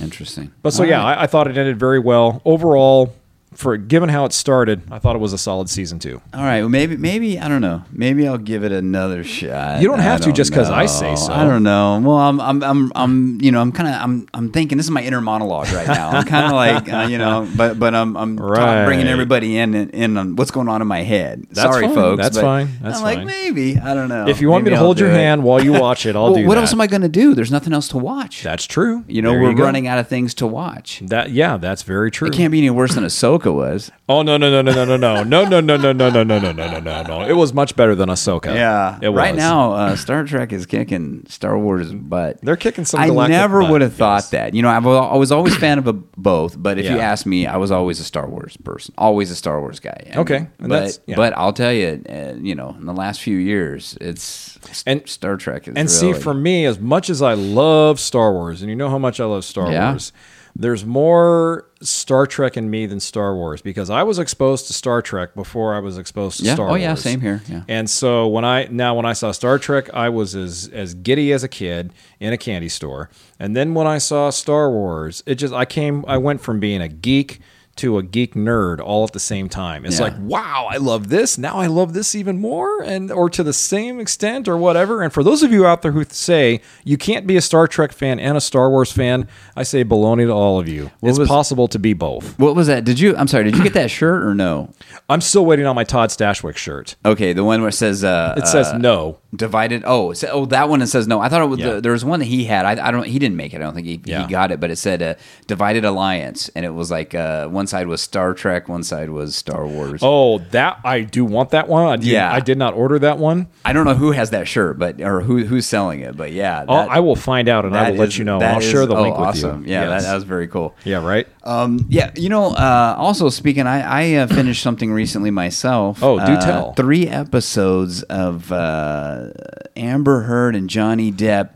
[0.00, 0.44] Interesting.
[0.48, 0.54] Mm-hmm.
[0.62, 1.18] But so All yeah, right.
[1.18, 3.14] I, I thought it ended very well overall.
[3.54, 6.20] For given how it started, I thought it was a solid season two.
[6.32, 6.60] All right.
[6.60, 7.82] Well, maybe, maybe I don't know.
[7.92, 9.80] Maybe I'll give it another shot.
[9.80, 11.32] You don't have to just 'cause I say so.
[11.32, 12.00] I don't know.
[12.04, 14.90] Well, I'm, I'm, I'm, I'm you know, I'm kind of, I'm, I'm thinking this is
[14.90, 16.10] my inner monologue right now.
[16.10, 16.52] I'm kind of
[16.84, 18.84] like, uh, you know, but, but I'm, I'm Right.
[18.84, 21.46] bringing everybody in, in, in on what's going on in my head.
[21.50, 21.94] That's Sorry, fine.
[21.94, 22.22] folks.
[22.22, 22.68] That's fine.
[22.82, 24.28] That's I'm like, maybe I don't know.
[24.28, 25.14] If you want me to I'll hold your it.
[25.14, 26.62] hand while you watch it, I'll Well, do what that.
[26.62, 27.34] else am I going to do?
[27.34, 28.42] There's nothing else to watch.
[28.42, 29.04] That's true.
[29.06, 29.64] You know, There we're go.
[29.64, 31.00] running out of things to watch.
[31.04, 32.28] That yeah, that's very true.
[32.28, 33.04] It can't be any worse than
[33.44, 33.90] Ahsoka was.
[34.08, 36.38] Oh no no no no no no no no no no no no no no
[36.38, 37.26] no no no no no!
[37.26, 38.54] It was much better than Ahsoka.
[38.54, 39.16] Yeah, it was.
[39.16, 42.40] Right now, uh, Star Trek is kicking Star Wars butt.
[42.42, 44.30] They're kicking some I galactic never butt, would have thought yes.
[44.30, 44.54] that.
[44.54, 46.98] You know, I was, I was always a fan of a, both, but if you
[46.98, 48.94] ask me, I was always a Star Wars person.
[48.98, 50.12] Always a Star Wars guy.
[50.14, 51.16] I Okay, and but yeah.
[51.16, 55.36] but I'll tell you, uh, you know, in the last few years, it's And- Star
[55.36, 58.76] Trek is And see, for me, as much as I love Star Wars, and you
[58.76, 59.90] know how much I love Star Yeah.
[59.92, 60.12] Wars,
[60.56, 65.02] there's more Star Trek in me than Star Wars because I was exposed to Star
[65.02, 66.54] Trek before I was exposed to Yeah.
[66.54, 66.80] Star Oh, Wars.
[66.80, 67.42] Oh yeah, same here.
[67.48, 67.62] Yeah.
[67.68, 71.32] And so when I now when I saw Star Trek, I was as as giddy
[71.32, 73.10] as a kid in a candy store.
[73.38, 76.80] And then when I saw Star Wars, it just I came I went from being
[76.80, 77.40] a geek
[77.76, 79.84] to a geek nerd all at the same time.
[79.84, 80.04] It's Yeah.
[80.04, 81.36] like, wow, I love this.
[81.38, 85.02] Now I love this even more and or to the same extent or whatever.
[85.02, 87.92] And for those of you out there who say you can't be a Star Trek
[87.92, 90.90] fan and a Star Wars fan, I say baloney to all of you.
[91.02, 92.38] it's was- possible to be both.
[92.38, 92.84] what was that?
[92.84, 93.16] Did you?
[93.16, 93.44] I'm sorry.
[93.44, 94.70] Did you get that shirt or no?
[95.08, 96.94] I'm still waiting on my Todd Stashwick shirt.
[97.04, 99.18] Okay, the one where it says uh, It says uh, no.
[99.34, 99.82] divided.
[99.84, 100.80] Oh, oh, that one.
[100.80, 101.20] It says no.
[101.20, 101.74] I thought it was Yeah.
[101.74, 102.64] the, there was one that he had.
[102.64, 103.04] I, I don't.
[103.06, 103.56] He didn't make it.
[103.56, 104.22] I don't think he, Yeah.
[104.22, 104.60] he got it.
[104.60, 105.14] But it said uh,
[105.46, 109.34] divided alliance, and it was like uh, one side was Star Trek, one side was
[109.34, 110.00] Star Wars.
[110.02, 111.86] Oh, that I do want that one.
[111.86, 112.30] I did, Yeah.
[112.30, 113.46] I did not order that one.
[113.64, 116.14] I don't know who has that shirt, but or who who's selling it.
[116.14, 118.38] But yeah, oh, I'll- I will find out and I that will let you know.
[118.38, 119.64] I'll is- share the oh, link with awesome.
[119.64, 119.72] you.
[119.72, 120.02] Yeah, Yes.
[120.02, 120.74] that, that was very cool.
[120.84, 121.26] yeah, right.
[121.44, 122.46] Um, yeah, you know.
[122.54, 126.02] Uh, also speaking, I, I uh, finished something recently myself.
[126.02, 126.72] Oh, do Uh, tell.
[126.74, 129.28] Three episodes of uh,
[129.76, 131.50] Amber Heard and Johnny Depp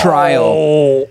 [0.00, 1.06] trial.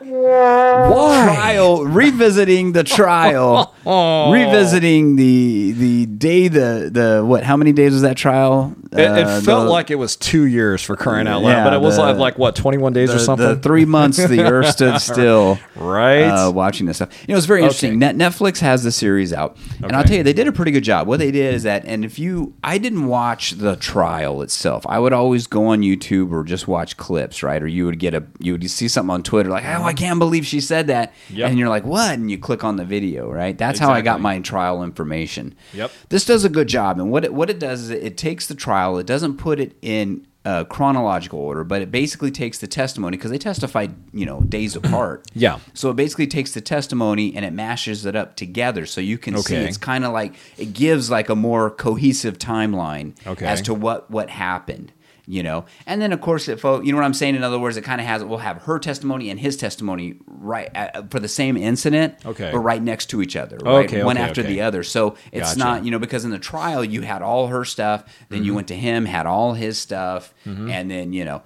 [0.00, 1.84] Trial.
[1.84, 3.74] Revisiting the trial.
[4.32, 7.42] Revisiting the the day the the what?
[7.44, 8.74] How many days was that trial?
[8.92, 11.64] It, it Uh, felt the- like it was two years for crying out loud, Yeah,
[11.64, 13.46] but it was the- like, like what, twenty one days the, or something?
[13.46, 15.39] the three months the earth stood still.
[15.76, 16.22] Right.
[16.22, 17.10] Uh, watching this stuff.
[17.26, 17.98] You know, it's very interesting.
[17.98, 19.56] Net, Netflix has the series out.
[19.82, 21.06] And I'll tell you, they did a pretty good job.
[21.06, 24.86] What they did is that, and if you, I didn't watch the trial itself.
[24.86, 27.62] I would always go on YouTube or just watch clips, right?
[27.62, 30.18] Or you would get a, you would see something on Twitter like, oh, I can't
[30.18, 31.12] believe she said that.
[31.30, 31.50] Yep.
[31.50, 32.14] And you're like, what?
[32.14, 33.56] And you click on the video, right?
[33.56, 35.54] That's how I got my trial information.
[35.72, 35.90] Yep.
[36.08, 36.98] This does a good job.
[36.98, 39.60] And what it, what it does is it, it takes the trial, it doesn't put
[39.60, 44.24] it in uh, chronological order, but it basically takes the testimony because they testified, you
[44.24, 45.26] know, days apart.
[45.34, 45.58] Yeah.
[45.74, 49.36] So it basically takes the testimony and it mashes it up together, so you can
[49.38, 49.66] see Okay.
[49.68, 53.46] it's kind of like it gives like a more cohesive timeline Okay.
[53.46, 54.92] as to what what happened.
[55.30, 55.64] You know.
[55.86, 57.34] And then of course, if uh, you know what I'm saying.
[57.36, 60.68] In other words, it kind of has we'll have her testimony and his testimony right
[60.76, 62.50] uh, for the same incident, Okay.
[62.52, 63.84] but right next to each other, right?
[63.86, 64.48] Okay, one okay, after okay.
[64.52, 64.82] the other.
[64.82, 65.58] So it's Gotcha.
[65.58, 68.46] not you know because in the trial you had all her stuff, then Mm-hmm.
[68.46, 71.42] you went to him, had all his stuff, and then you know.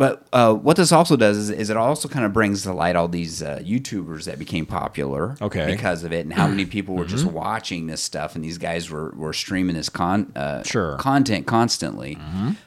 [0.00, 2.96] But uh, what this also does is, is it also kind of brings to light
[2.96, 5.66] all these uh, YouTubers that became popular Okay.
[5.66, 8.88] because of it, and how many people were just watching this stuff, and these guys
[8.88, 10.96] were, were streaming this con uh, Sure.
[10.96, 12.16] content constantly.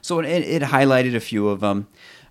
[0.03, 1.87] So it, it highlighted a few of them.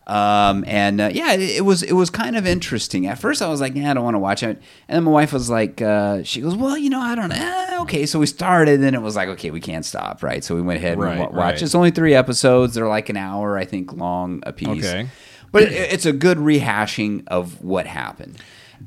[0.07, 3.07] Um, and uh, yeah, it, it was it was kind of interesting.
[3.07, 5.11] At first, I was like, "Yeah, I don't want to watch it." And then my
[5.13, 8.19] wife was like, uh, "She goes, well, you know, I don't know." Eh, okay, so
[8.19, 10.43] we started, and it was like, "Okay, we can't stop," right?
[10.43, 11.35] So we went ahead and Right, wa- watched.
[11.37, 11.63] right.
[11.63, 12.75] It's only three episodes.
[12.75, 14.85] They're like an hour, I think, long a piece.
[14.85, 15.09] Okay.
[15.53, 18.39] but it, it's a good rehashing of what happened,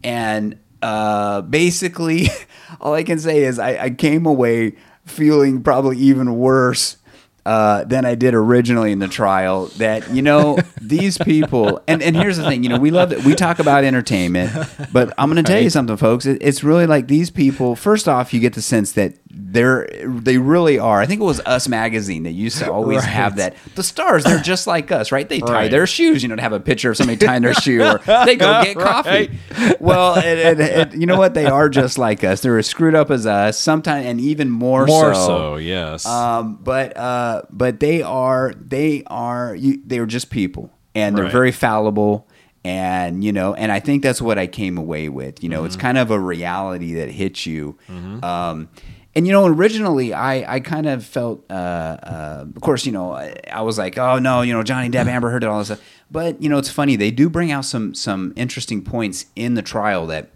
[0.04, 2.28] and uh, basically,
[2.82, 4.76] all I can say is I, I came away
[5.06, 6.98] feeling probably even worse
[7.46, 9.68] uh, than I did originally in the trial.
[9.78, 13.24] That you know these people, and, and here's the thing, you know, we love that
[13.24, 14.52] we talk about entertainment,
[14.92, 16.26] but I'm going to tell you something, folks.
[16.26, 17.76] It, it's really like these people.
[17.76, 21.02] First off, you get the sense that they're they really are.
[21.02, 23.08] I think it was Us magazine that used to always Right.
[23.10, 23.56] have that.
[23.76, 25.28] The stars, they're just like us, right?
[25.28, 25.72] They tie Right.
[25.72, 28.36] their shoes, you know, to have a picture of somebody tying their shoe, or they
[28.38, 29.10] go get coffee.
[29.10, 29.82] Right.
[29.82, 31.34] Well, and, and, and you know what?
[31.34, 32.42] They are just like us.
[32.42, 36.06] They're as screwed up as us, sometimes, and even more, More so, yes.
[36.06, 41.26] um, but uh, but they are they are you, they are just people, and they're
[41.26, 41.32] Right.
[41.32, 42.28] very fallible.
[42.64, 45.44] And you know, and I think that's what I came away with.
[45.44, 45.66] You know, Mm-hmm.
[45.68, 47.78] it's kind of a reality that hits you.
[48.24, 48.70] Um,
[49.18, 53.14] and you know, originally I, I kind of felt, uh, uh, of course, you know,
[53.14, 55.68] I, I was like, oh no, you know, Johnny Depp, Amber Heard, and all this
[55.68, 55.82] stuff.
[56.12, 56.96] But you know, it's funny.
[56.96, 60.32] They do bring out some some interesting points in the trial that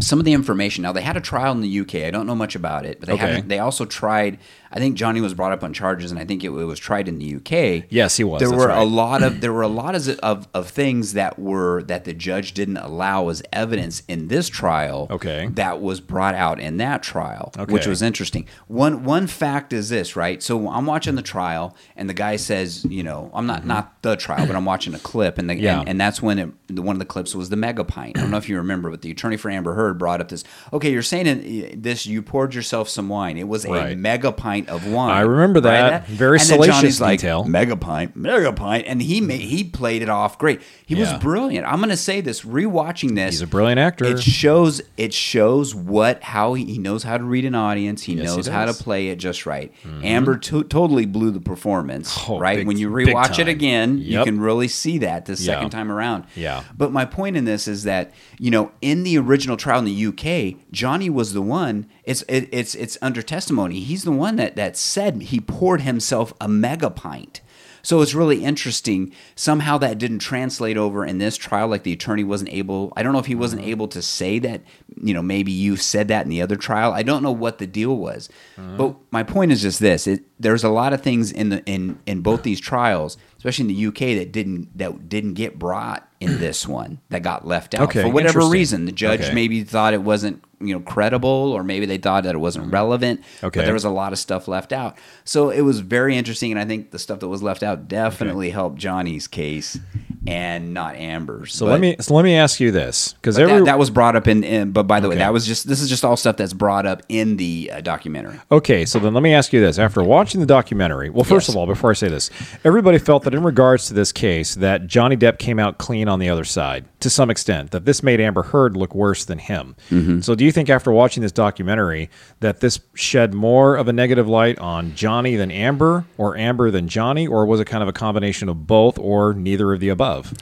[0.00, 0.82] some of the information.
[0.82, 1.94] Now they had a trial in the UK.
[2.06, 3.26] I don't know much about it, but they Okay.
[3.26, 3.48] haven't.
[3.48, 4.38] They also tried.
[4.72, 7.06] I think Johnny was brought up on charges, and I think it, it was tried
[7.06, 7.84] in the UK.
[7.90, 8.40] Yes, he was.
[8.40, 11.82] There were a lot of there were a lot of, of of things that were
[11.84, 15.06] that the judge didn't allow as evidence in this trial.
[15.10, 15.48] Okay.
[15.52, 18.46] that was brought out in that trial, which was interesting.
[18.66, 20.42] One one fact is this, right?
[20.42, 23.68] So I'm watching the trial, and the guy says, you know, I'm not mm-hmm.
[23.68, 25.80] not the trial, but I'm watching a clip, and the, Yeah.
[25.80, 28.18] and, and that's when it, the, one of the clips was the mega pint.
[28.18, 30.44] I don't know if you remember, but the attorney for Amber Heard brought up this.
[30.72, 33.36] Okay, you're saying in eh, this, you poured yourself some wine.
[33.36, 33.98] It was a Right.
[33.98, 35.10] mega pint of wine.
[35.14, 36.06] I remember that.
[36.06, 37.44] Very and salacious like, detail.
[37.44, 40.62] Mega pint, mega pint, and he made, he played it off great.
[40.86, 41.66] He was brilliant.
[41.66, 42.42] I'm going to say this.
[42.42, 44.04] Rewatching this, He's a brilliant actor.
[44.04, 48.02] It shows it shows what how he, he knows how to read an audience.
[48.02, 49.72] He Yes, he knows how to play it just right.
[49.82, 50.04] Mm-hmm.
[50.04, 52.16] Amber to- totally blew the performance.
[52.28, 55.54] Oh, right big- when you rewatch it again, you can really see that the Yeah.
[55.54, 56.24] second time around.
[56.36, 56.62] Yeah.
[56.76, 60.06] But my point in this is that you know in the original trial in the
[60.54, 61.86] UK, Johnny was the one.
[62.04, 63.80] It's it, it's it's under testimony.
[63.80, 67.40] He's the one that that said he poured himself a mega pint.
[67.82, 69.12] So it's really interesting.
[69.34, 71.68] Somehow that didn't translate over in this trial.
[71.68, 72.94] Like the attorney wasn't able.
[72.96, 73.70] I don't know if he wasn't Mm-hmm.
[73.72, 74.62] able to say that.
[75.02, 76.92] You know, maybe you said that in the other trial.
[76.92, 78.30] I don't know what the deal was.
[78.56, 78.76] Mm-hmm.
[78.78, 81.98] But my point is just this: it, there's a lot of things in the in
[82.06, 86.38] in both these trials, especially in the UK, that didn't that didn't get brought in
[86.38, 86.98] this one.
[87.10, 88.84] That got left out Okay, for whatever reason.
[88.86, 89.34] The judge Okay.
[89.34, 93.20] maybe thought it wasn't you know credible, or maybe they thought that it wasn't relevant.
[93.20, 93.46] Mm-hmm.
[93.46, 93.60] Okay.
[93.60, 94.96] But there was a lot of stuff left out.
[95.24, 98.50] So it was very interesting, and I think the stuff that was left out definitely
[98.50, 99.78] helped Johnny's case
[100.26, 101.52] and not Amber's.
[101.54, 103.90] so But- let me so let me ask you this because every that, that was
[103.90, 104.70] brought up in, in.
[104.70, 107.02] But by the way, that was just this is just all stuff that's brought up
[107.10, 108.40] in the uh, documentary.
[108.50, 109.78] Okay, so then let me ask you this.
[109.78, 111.54] After watching the documentary, well, first Yes.
[111.54, 112.30] of all, before I say this,
[112.64, 116.13] everybody felt that in regards to this case, that Johnny Depp came out clean on
[116.18, 119.76] the other side to some extent, that this made Amber Heard look worse than him.
[119.90, 120.20] Mm-hmm.
[120.20, 122.08] So do you think after watching this documentary
[122.40, 126.88] that this shed more of a negative light on Johnny than Amber, or Amber than
[126.88, 130.32] Johnny, or was it kind of a combination of both, or neither of the above?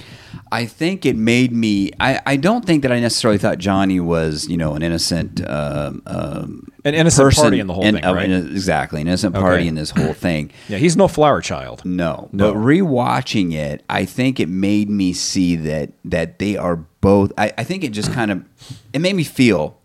[0.52, 1.90] I think it made me.
[1.98, 6.02] I, I don't think that I necessarily thought Johnny was you know an innocent um,
[6.06, 8.30] um, An innocent person party in the whole in- thing, right?
[8.30, 9.68] in exactly, an innocent party Okay.
[9.68, 10.50] in this whole thing.
[10.68, 11.84] Yeah, he's no flower child.
[11.84, 12.52] No, No.
[12.52, 17.32] but rewatching it, I think it made me see that that they are both.
[17.38, 18.44] I, I think it just kind of
[18.92, 19.78] it made me feel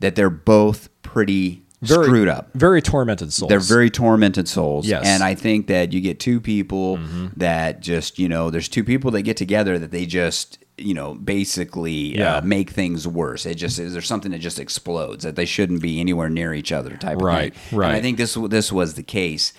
[0.00, 2.50] that they're both pretty Very, screwed up.
[2.54, 3.48] Very tormented souls.
[3.48, 4.86] They're very tormented souls.
[4.86, 5.04] Yes.
[5.06, 7.26] And I think that you get two people Mm-hmm.
[7.38, 11.14] that just, you know, there's two people that get together that they just, you know,
[11.14, 12.36] basically Yeah.
[12.36, 13.46] uh, make things worse.
[13.46, 16.72] It just is there's something that just explodes that they shouldn't be anywhere near each
[16.72, 17.78] other type Right, of thing.
[17.78, 17.88] right.
[17.88, 19.52] And I think this this was the case.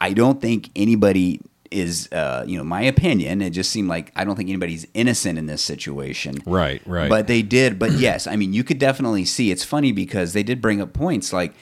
[0.00, 1.40] I don't think anybody
[1.72, 5.38] is uh, you know, my opinion, it just seemed like I don't think anybody's innocent
[5.38, 6.36] in this situation.
[6.46, 7.08] Right, right.
[7.08, 7.78] But they did.
[7.78, 9.50] But yes, I mean, you could definitely see.
[9.50, 11.54] It's funny because they did bring up points like,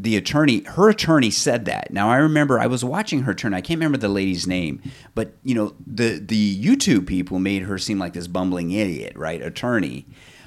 [0.00, 1.92] the attorney, her attorney said that.
[1.92, 3.52] Now I remember I was watching her turn.
[3.52, 4.80] I can't remember the lady's name,
[5.16, 9.42] but you know the the YouTube people made her seem like this bumbling idiot, right?
[9.42, 10.06] Attorney,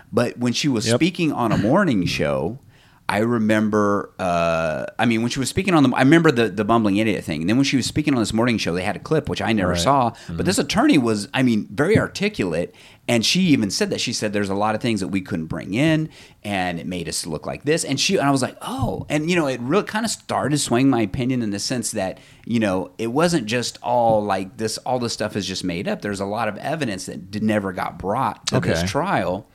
[0.09, 0.95] but when she was Yep.
[0.95, 2.59] speaking on a morning show.
[3.11, 4.11] I remember.
[4.17, 7.23] Uh, I mean, when she was speaking on the, I remember the the bumbling idiot
[7.23, 7.41] thing.
[7.41, 9.41] And then when she was speaking on this morning show, they had a clip which
[9.41, 9.79] I never Right.
[9.79, 10.13] saw.
[10.29, 12.73] But this attorney was, I mean, very articulate,
[13.07, 15.47] and she even said that she said there's a lot of things that we couldn't
[15.47, 16.09] bring in,
[16.43, 17.83] and it made us look like this.
[17.83, 20.57] And she, and I was like, oh, and you know, it really kind of started
[20.59, 24.77] swaying my opinion in the sense that you know it wasn't just all like this.
[24.79, 26.01] All this stuff is just made up.
[26.01, 29.47] There's a lot of evidence that did, never got brought to this trial.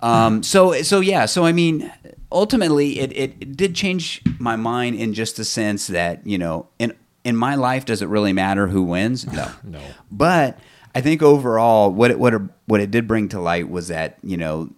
[0.00, 1.90] Um, so so yeah, so I mean,
[2.30, 6.68] ultimately, it, it, it did change my mind in just the sense that you know,
[6.78, 9.26] in in my life, does it really matter who wins?
[9.26, 9.80] No, No.
[10.10, 10.58] But
[10.94, 14.18] I think overall, what it what it, what it did bring to light was that
[14.22, 14.70] you know,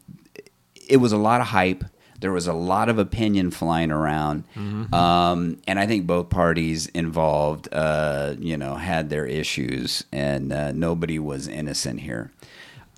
[0.89, 1.85] it was a lot of hype.
[2.21, 4.45] There was a lot of opinion flying around,
[4.93, 10.73] um, and I think both parties involved, uh, you know, had their issues, and uh,
[10.73, 12.31] nobody was innocent here.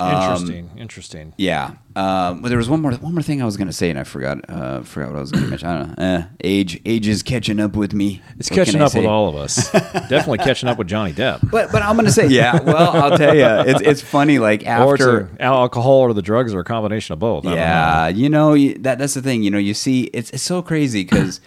[0.02, 0.70] Um, Interesting.
[0.76, 1.34] Interesting.
[1.36, 1.72] yeah.
[1.94, 3.98] Um, well, there was one more one more thing I was going to say, and
[3.98, 5.68] I forgot uh, forgot what I was going to mention.
[5.68, 6.04] I don't know.
[6.04, 8.22] Eh, age age is catching up with me.
[8.38, 9.70] It's What catching up with all of us.
[9.72, 11.50] Definitely catching up with Johnny Depp.
[11.50, 12.60] But but I'm going to say yeah.
[12.62, 14.38] Well, I'll tell you, it's it's funny.
[14.38, 15.28] Like after.
[15.38, 17.44] a- alcohol or the drugs or a combination of both.
[17.44, 17.62] I don't know.
[17.62, 19.42] Yeah, you know you, that that's the thing.
[19.42, 21.40] You know, you see, it's it's so crazy because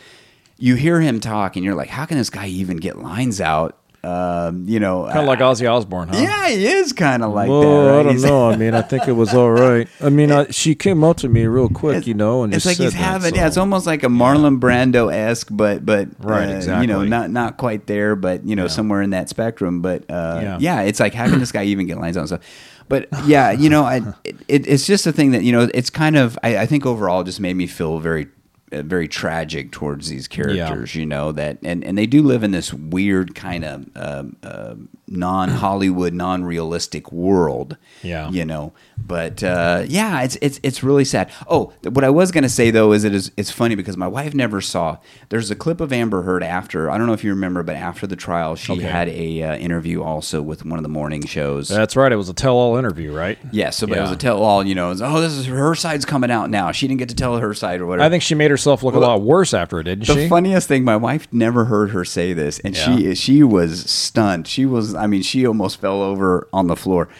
[0.60, 3.80] you hear him talk, and you're like, how can this guy even get lines out?
[4.06, 6.20] Um, you know, Kind of like Ozzy Osbourne, huh?
[6.20, 7.92] yeah, he is kind of like well, that.
[7.92, 8.00] Right?
[8.00, 8.50] I don't He's- know.
[8.52, 9.88] I mean, I think it was all right.
[10.00, 12.80] I mean, I, she came up to me real quick, you know, and it's just
[12.80, 13.38] like he's said that, having so.
[13.38, 16.88] yeah it's almost like a Marlon Brando esque but but Right, uh, you exactly.
[16.88, 20.58] know not not quite there but you know somewhere in that spectrum but uh, yeah.
[20.60, 20.82] Yeah.
[20.82, 22.42] it's like how can this guy even get lines on stuff
[22.88, 25.90] but yeah you know I it, it, it's just a thing that you know it's
[25.90, 28.28] kind of I, I think overall it just made me feel very
[28.72, 32.74] very tragic towards these characters you know that and and they do live in this
[32.74, 34.74] weird kind of um uh,
[35.08, 38.30] non Hollywood non realistic world Yeah.
[38.32, 42.44] you know but uh, yeah it's it's it's really sad oh what i was going
[42.44, 44.98] to say though is it is it's funny because my wife never saw
[45.30, 48.08] there's a clip of amber heard after i don't know if you remember but after
[48.08, 48.82] the trial she Okay.
[48.84, 52.12] had a uh, interview also with one of the morning shows That's right.
[52.12, 53.38] It was a tell-all interview, right?
[53.52, 56.04] yeah so but it was a tell-all you know was, oh this is her side's
[56.04, 58.34] coming out now she didn't get to tell her side or whatever I think she
[58.34, 60.30] made herself look a lot worse after it, didn't the she?
[60.30, 62.98] funniest thing, my wife never heard her say this, and Yeah.
[62.98, 64.48] she she was stunned.
[64.48, 67.10] She was, I mean, she almost fell over on the floor.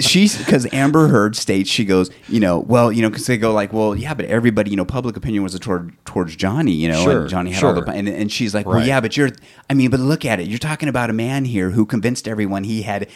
[0.00, 3.52] She's because Amber Heard states she goes, you know, well, you know, because they go
[3.52, 6.88] like, well, yeah, but everybody, you know, public opinion was a toward towards Johnny, you
[6.88, 7.84] know, Sure, and Johnny had all sure.
[7.84, 9.30] the, and, and she's like, well, yeah, but you're,
[9.68, 12.64] I mean, but look at it, you're talking about a man here who convinced everyone
[12.64, 13.08] he had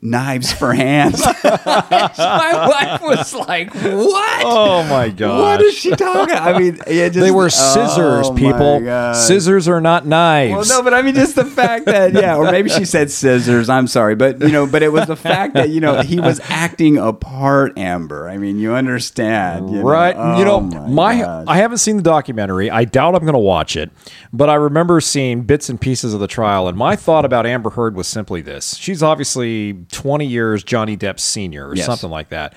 [0.00, 1.20] knives for hands.
[1.44, 4.42] my wife was like, what?
[4.44, 5.40] oh my god!
[5.40, 6.34] What is she talking?
[6.34, 6.54] About?
[6.54, 9.14] I mean, just, They were scissors, Oh, people.
[9.14, 10.68] Scissors are not knives.
[10.68, 13.68] Well, no, but I mean, just the fact that, yeah, or maybe she said scissors.
[13.68, 16.40] I'm sorry, but you know, but it was the fact that you know he was
[16.44, 17.76] acting a part.
[17.78, 18.28] Amber.
[18.28, 19.82] I mean, you understand, you know?
[19.82, 20.14] right?
[20.38, 21.44] you oh know, Oh, my.
[21.46, 22.70] I haven't seen the documentary.
[22.70, 23.90] I doubt I'm going to watch it,
[24.32, 26.68] but I remember seeing bits and pieces of the trial.
[26.68, 31.18] And my thought about Amber Heard was simply this: she's obviously 20 years Johnny Depp
[31.20, 31.86] senior, or Yes.
[31.86, 32.54] something like that.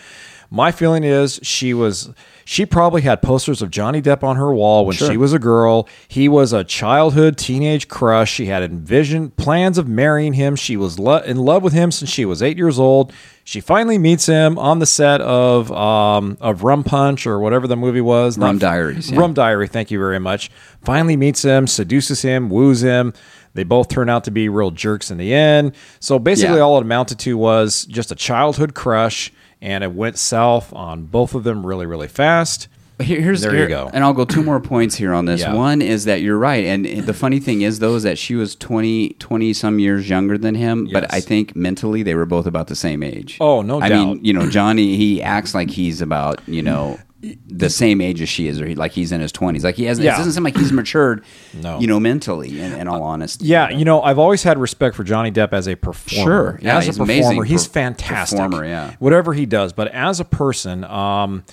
[0.53, 2.09] My feeling is she was.
[2.43, 5.87] She probably had posters of Johnny Depp on her wall when she was a girl.
[6.09, 8.29] He was a childhood teenage crush.
[8.33, 10.57] She had envisioned plans of marrying him.
[10.57, 13.13] She was lo- in love with him since she was eight years old.
[13.45, 17.77] She finally meets him on the set of um, of Rum Punch or whatever the
[17.77, 18.37] movie was.
[18.37, 19.19] Rum Not- Diaries, yeah.
[19.19, 19.69] Rum Diary.
[19.69, 20.51] Thank you very much.
[20.83, 23.13] Finally meets him, seduces him, woos him.
[23.53, 25.73] They both turn out to be real jerks in the end.
[25.99, 26.61] So basically, Yeah.
[26.63, 31.35] all it amounted to was just a childhood crush, and it went south on both
[31.35, 32.67] of them really, really fast.
[33.01, 33.89] Here- here's There you go.
[33.91, 35.41] and I'll go two more points here on this.
[35.41, 35.55] Yeah.
[35.55, 38.53] One is that you're right, and the funny thing is though is that she was
[38.55, 42.67] 20, 20 some years younger than him, but I think mentally they were both about
[42.67, 43.37] the same age.
[43.41, 46.99] Oh, no I mean, you know, Johnny he acts like he's about you know
[47.47, 49.63] the same age as she is, or he, like he's in his twenties.
[49.63, 50.05] Like he hasn't.
[50.05, 50.15] Yeah.
[50.15, 51.23] It doesn't seem like he's matured.
[51.53, 51.79] No.
[51.79, 52.59] you know, mentally.
[52.59, 53.45] In, in all honesty.
[53.45, 56.23] Yeah, you know, I've always had respect for Johnny Depp as a performer.
[56.23, 56.59] Sure.
[56.61, 58.39] Yeah, as he's a amazing performer, he's per- fantastic.
[58.39, 58.95] performer, yeah.
[58.99, 59.73] whatever he does.
[59.73, 61.43] But as a person, um,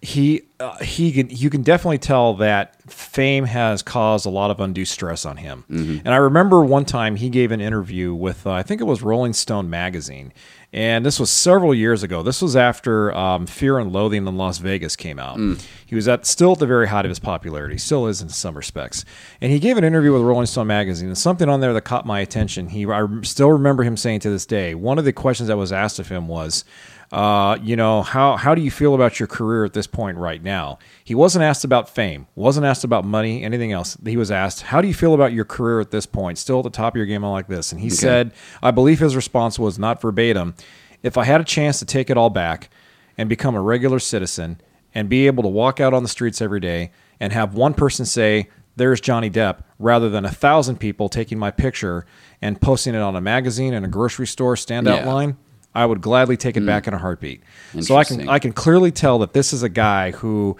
[0.00, 4.60] he uh, he can you can definitely tell that fame has caused a lot of
[4.60, 5.64] undue stress on him.
[5.70, 5.98] Mm-hmm.
[6.04, 9.02] And I remember one time he gave an interview with uh, I think it was
[9.02, 10.32] Rolling Stone magazine,
[10.76, 12.22] and this was several years ago.
[12.22, 15.38] This was after um, Fear and Loathing in Las Vegas came out.
[15.38, 15.64] Mm.
[15.86, 18.54] He was at still at the very height of his popularity, still is in some
[18.54, 19.02] respects.
[19.40, 22.04] And he gave an interview with Rolling Stone magazine, and something on there that caught
[22.04, 22.68] my attention.
[22.68, 24.74] He I still remember him saying to this day.
[24.74, 26.64] One of the questions that was asked of him was.
[27.12, 30.42] Uh, you know, how how do you feel about your career at this point right
[30.42, 30.78] now?
[31.04, 33.96] He wasn't asked about fame, wasn't asked about money, anything else.
[34.04, 36.38] He was asked, "How do you feel about your career at this point?
[36.38, 38.32] Still at the top of your game, like this." And he said,
[38.62, 40.54] "I believe his response was not verbatim.
[41.02, 42.70] If I had a chance to take it all back
[43.16, 44.60] and become a regular citizen
[44.94, 46.90] and be able to walk out on the streets every day
[47.20, 48.48] and have one person say."
[48.78, 52.04] There's Johnny Depp, rather than a thousand people taking my picture
[52.42, 55.06] and posting it on a magazine and a grocery store standout Yeah.
[55.10, 55.38] Line.
[55.76, 56.66] I would gladly take it hmm.
[56.66, 57.42] back in a heartbeat.
[57.80, 60.56] So I can I can clearly tell that this is a guy who,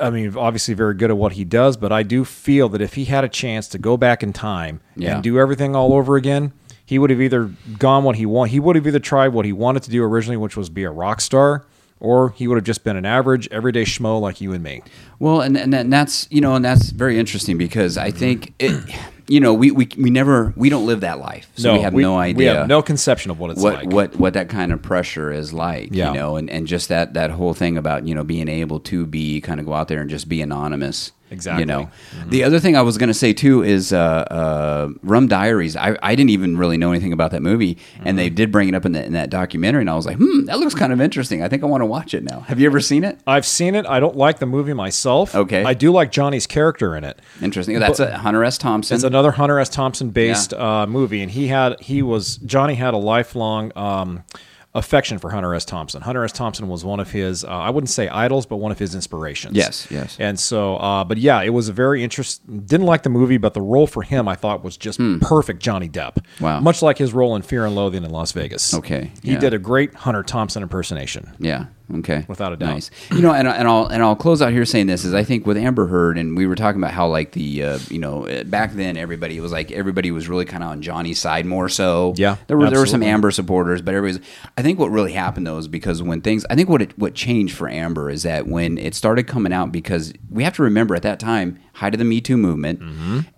[0.00, 2.94] I mean, obviously very good at what he does, but I do feel that if
[2.94, 5.14] he had a chance to go back in time Yeah.
[5.14, 6.52] and do everything all over again,
[6.84, 8.50] he would have either gone what he want.
[8.50, 10.90] He would have either tried what he wanted to do originally, which was be a
[10.90, 11.64] rock star,
[12.00, 14.82] or he would have just been an average, everyday schmo like you and me.
[15.20, 18.72] Well, and, and and that's you know, and that's very interesting because I think it,
[19.28, 22.18] you know, we, we we never we don't live that life, so we have no
[22.18, 22.36] idea.
[22.38, 23.92] We have no conception of what it's what like.
[23.92, 26.08] what what that kind of pressure is like, Yeah.
[26.12, 29.06] you know, and, and just that that whole thing about you know being able to
[29.06, 31.62] be kind of go out there and just be anonymous, Exactly.
[31.62, 32.30] You know, Mm-hmm.
[32.30, 35.74] the other thing I was going to say too is uh, uh, Rum Diaries.
[35.76, 38.34] I, I didn't even really know anything about that movie, and they Mm-hmm.
[38.34, 40.58] did bring it up in, the, in that documentary, and I was like, hmm, that
[40.60, 41.42] looks kind of interesting.
[41.42, 42.40] I think I want to watch it now.
[42.40, 43.18] Have you ever seen it?
[43.26, 43.86] I've seen it.
[43.86, 45.34] I don't like the movie myself.
[45.34, 45.64] Okay.
[45.64, 47.18] I do like Johnny's character in it.
[47.40, 47.78] Interesting.
[47.78, 48.58] That's a Hunter S.
[48.58, 48.94] Thompson.
[48.94, 49.68] It's another Hunter S.
[49.68, 54.22] Thompson based uh, movie, and he had he was Johnny had a lifelong um,
[54.74, 55.64] affection for Hunter S.
[55.64, 56.00] Thompson.
[56.02, 56.32] Hunter S.
[56.32, 59.56] Thompson was one of his uh, I wouldn't say idols, but one of his inspirations.
[59.56, 60.16] Yes, yes.
[60.18, 62.60] And so, uh, but yeah, it was a very interesting.
[62.60, 65.60] Didn't like the movie, but the role for him I thought was just perfect.
[65.60, 66.24] Johnny Depp.
[66.38, 66.44] Hmm.
[66.44, 66.60] Wow.
[66.60, 68.72] Much like his role in Fear and Loathing in Las Vegas.
[68.74, 69.38] Okay, He yeah.
[69.38, 71.30] did a great Hunter Thompson impersonation.
[71.38, 71.66] Yeah.
[71.98, 72.24] Okay.
[72.28, 72.70] Without a doubt.
[72.74, 72.90] Nice.
[73.10, 75.46] You know, and, and I'll and I'll close out here saying this is I think
[75.46, 78.44] with Amber Heard and we were talking about how like the uh, you know uh,
[78.44, 82.14] back then everybody was like everybody was really kind of on Johnny's side more so.
[82.16, 83.02] Yeah, There were there were some.
[83.02, 84.24] Amber supporters, but everybody's.
[84.56, 87.14] I think what really happened though is because when things I think what it, what
[87.14, 90.94] changed for Amber is that when it started coming out because we have to remember
[90.94, 92.80] at that time height of the Me Too movement,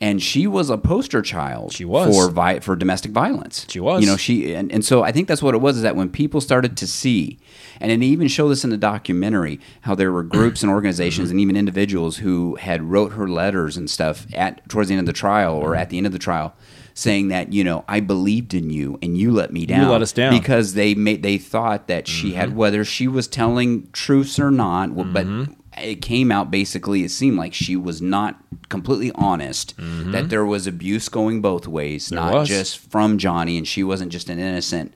[0.01, 1.71] and she was a poster child.
[1.71, 1.77] Mm-hmm.
[1.77, 2.15] She was.
[2.15, 3.67] for vi- for domestic violence.
[3.69, 4.03] She was.
[4.03, 6.11] You know she and, and so I think that's what it was is that when
[6.11, 7.39] people started to see
[7.81, 11.35] and it even showed this in the documentary how there were groups and organizations mm-hmm.
[11.35, 15.07] and even individuals who had wrote her letters and stuff at towards the end of
[15.07, 16.55] the trial or at the end of the trial
[16.95, 20.03] saying that you know I believed in you and you let me down You let
[20.03, 20.33] us down.
[20.33, 22.59] because they made they thought that she had mm-hmm.
[22.59, 25.53] whether she was telling truths or not well, but mm-hmm.
[25.83, 30.67] It came out basically it seemed like she was not completely honest that there was
[30.67, 32.49] abuse going both ways not was.
[32.49, 34.95] just from Johnny and she wasn't just an innocent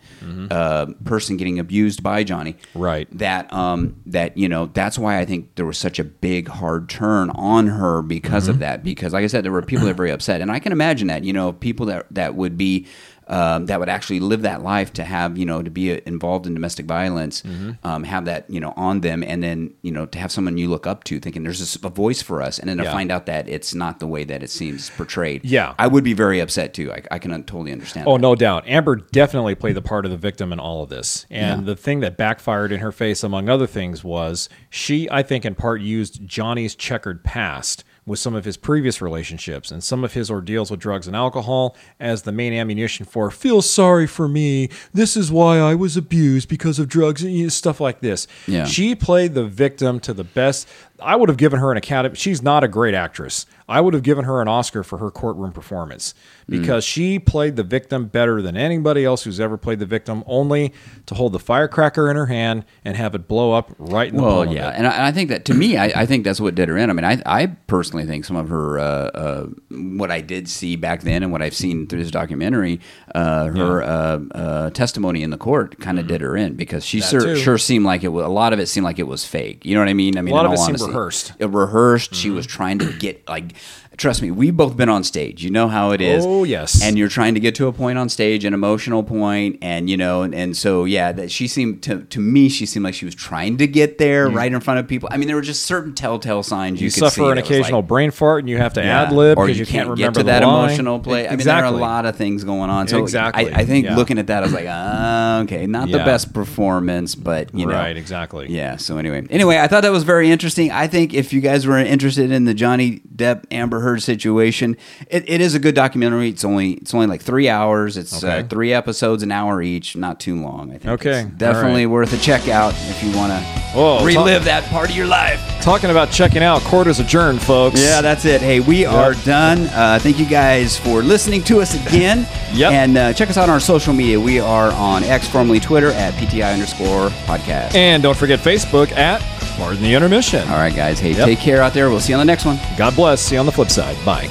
[0.50, 3.08] uh, person getting abused by Johnny Right.
[3.18, 6.88] that um that you know that's why I think there was such a big hard
[6.88, 8.50] turn on her because Mm-hmm.
[8.50, 10.58] of that because like I said there were people that were very upset and I
[10.60, 12.86] can imagine that you know people that that would be
[13.28, 16.46] um, that would actually live that life to have you know to be uh, involved
[16.46, 17.72] in domestic violence Mm-hmm.
[17.86, 20.68] um, have that you know on them and then you know to have someone you
[20.68, 22.92] look up to thinking there's this, a voice for us and then to Yeah.
[22.92, 25.74] find out that it's not the way that it seems portrayed Yeah.
[25.78, 28.20] I would be very upset too I, I can totally understand Oh, that.
[28.22, 28.66] no doubt.
[28.66, 31.26] Amber definitely played the part of the victim in all of this.
[31.30, 35.44] And the thing that backfired in her face, among other things, was she, I think,
[35.44, 40.14] in part used Johnny's checkered past with some of his previous relationships and some of
[40.14, 44.68] his ordeals with drugs and alcohol as the main ammunition for feel sorry for me.
[44.92, 48.26] This is why I was abused because of drugs and you know, stuff like this.
[48.46, 48.64] Yeah.
[48.64, 50.68] She played the victim to the best.
[51.00, 52.14] I would have given her an academy.
[52.16, 53.46] She's not a great actress.
[53.68, 56.14] I would have given her an Oscar for her courtroom performance
[56.48, 60.24] because she played the victim better than anybody else who's ever played the victim.
[60.26, 60.72] Only
[61.04, 64.22] to hold the firecracker in her hand and have it blow up right in the
[64.22, 66.54] Well, yeah, and I, and I think that to me, I, I think that's what
[66.54, 66.88] did her in.
[66.88, 70.76] I mean, I, I personally think some of her, uh, uh, what I did see
[70.76, 72.80] back then, and what I've seen through this documentary,
[73.14, 76.98] uh, her uh, uh, testimony in the court kind of did her in because she
[76.98, 77.20] Mm-hmm.
[77.20, 79.64] Sure, sure seemed like it was a lot of it seemed like it was fake.
[79.64, 80.18] You know what I mean?
[80.18, 80.87] I mean, a lot in of it all seemed honesty.
[80.88, 81.32] Rehearsed.
[81.38, 82.14] It rehearsed.
[82.14, 82.56] She was mm-hmm.
[82.56, 83.54] trying to get like.
[83.98, 85.42] Trust me, we've both been on stage.
[85.42, 86.24] You know how it is.
[86.24, 86.80] Oh, yes.
[86.82, 89.96] And you're trying to get to a point on stage, an emotional point, and you
[89.96, 93.04] know, and, and so yeah, that she seemed to to me, she seemed like she
[93.04, 95.08] was trying to get there right in front of people.
[95.10, 97.88] I mean, there were just certain telltale signs you, you could suffer an occasional like,
[97.88, 100.24] brain fart and you have to yeah, ad lib because you, can't, get remember to
[100.26, 100.66] that line.
[100.66, 101.26] emotional play.
[101.26, 101.62] I mean, exactly.
[101.62, 102.86] there are a lot of things going on.
[102.86, 103.96] So Exactly, I, I think yeah.
[103.96, 107.72] looking at that, I was like, ah, okay, not the best performance, but you know,
[107.72, 108.46] Right, exactly.
[108.48, 108.76] yeah.
[108.76, 110.70] So anyway, anyway, I thought that was very interesting.
[110.70, 114.76] I think if you guys were interested in the Johnny Depp Amber Heard situation,
[115.08, 116.28] it, it is a good documentary.
[116.28, 117.96] It's only it's only like three hours.
[117.96, 119.96] It's uh, three episodes, an hour each.
[119.96, 120.70] Not too long.
[120.72, 121.00] I think.
[121.00, 124.90] Okay, It's definitely all worth a check out if you want to relive that part
[124.90, 125.40] of your life.
[125.62, 127.80] Talking about checking out, quarters adjourned, folks.
[127.80, 128.40] Yeah, that's it.
[128.40, 129.60] Hey, we are done.
[129.68, 132.26] Uh, thank you guys for listening to us again.
[132.54, 132.72] Yep.
[132.72, 134.18] And uh, check us out on our social media.
[134.18, 137.74] We are on X, formerly Twitter, at PTI underscore podcast.
[137.74, 139.20] And don't forget Facebook at
[139.58, 140.48] Pardon the Intermission.
[140.48, 141.00] All right, guys.
[141.00, 141.26] Hey, Yep.
[141.26, 141.90] take care out there.
[141.90, 142.58] We'll see you on the next one.
[142.76, 143.20] God bless.
[143.20, 143.96] See you on the flip side.
[144.04, 144.28] Bye.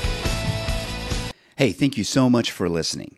[1.58, 3.18] Hey, thank you so much for listening.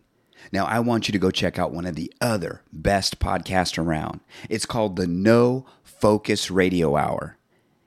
[0.51, 4.21] Now, I want you to go check out one of the other best podcasts around.
[4.49, 7.37] It's called the No Focus Radio Hour.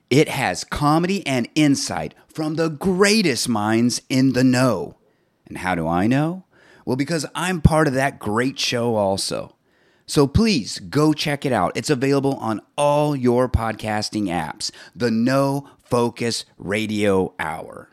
[0.09, 4.99] It has comedy and insight from the greatest minds in the know.
[5.49, 6.45] And how do I know?
[6.85, 9.57] Well, because I'm part of that great show also.
[10.07, 11.73] So please go check it out.
[11.77, 14.71] It's available on all your podcasting apps.
[14.95, 17.92] The No Focus Radio Hour.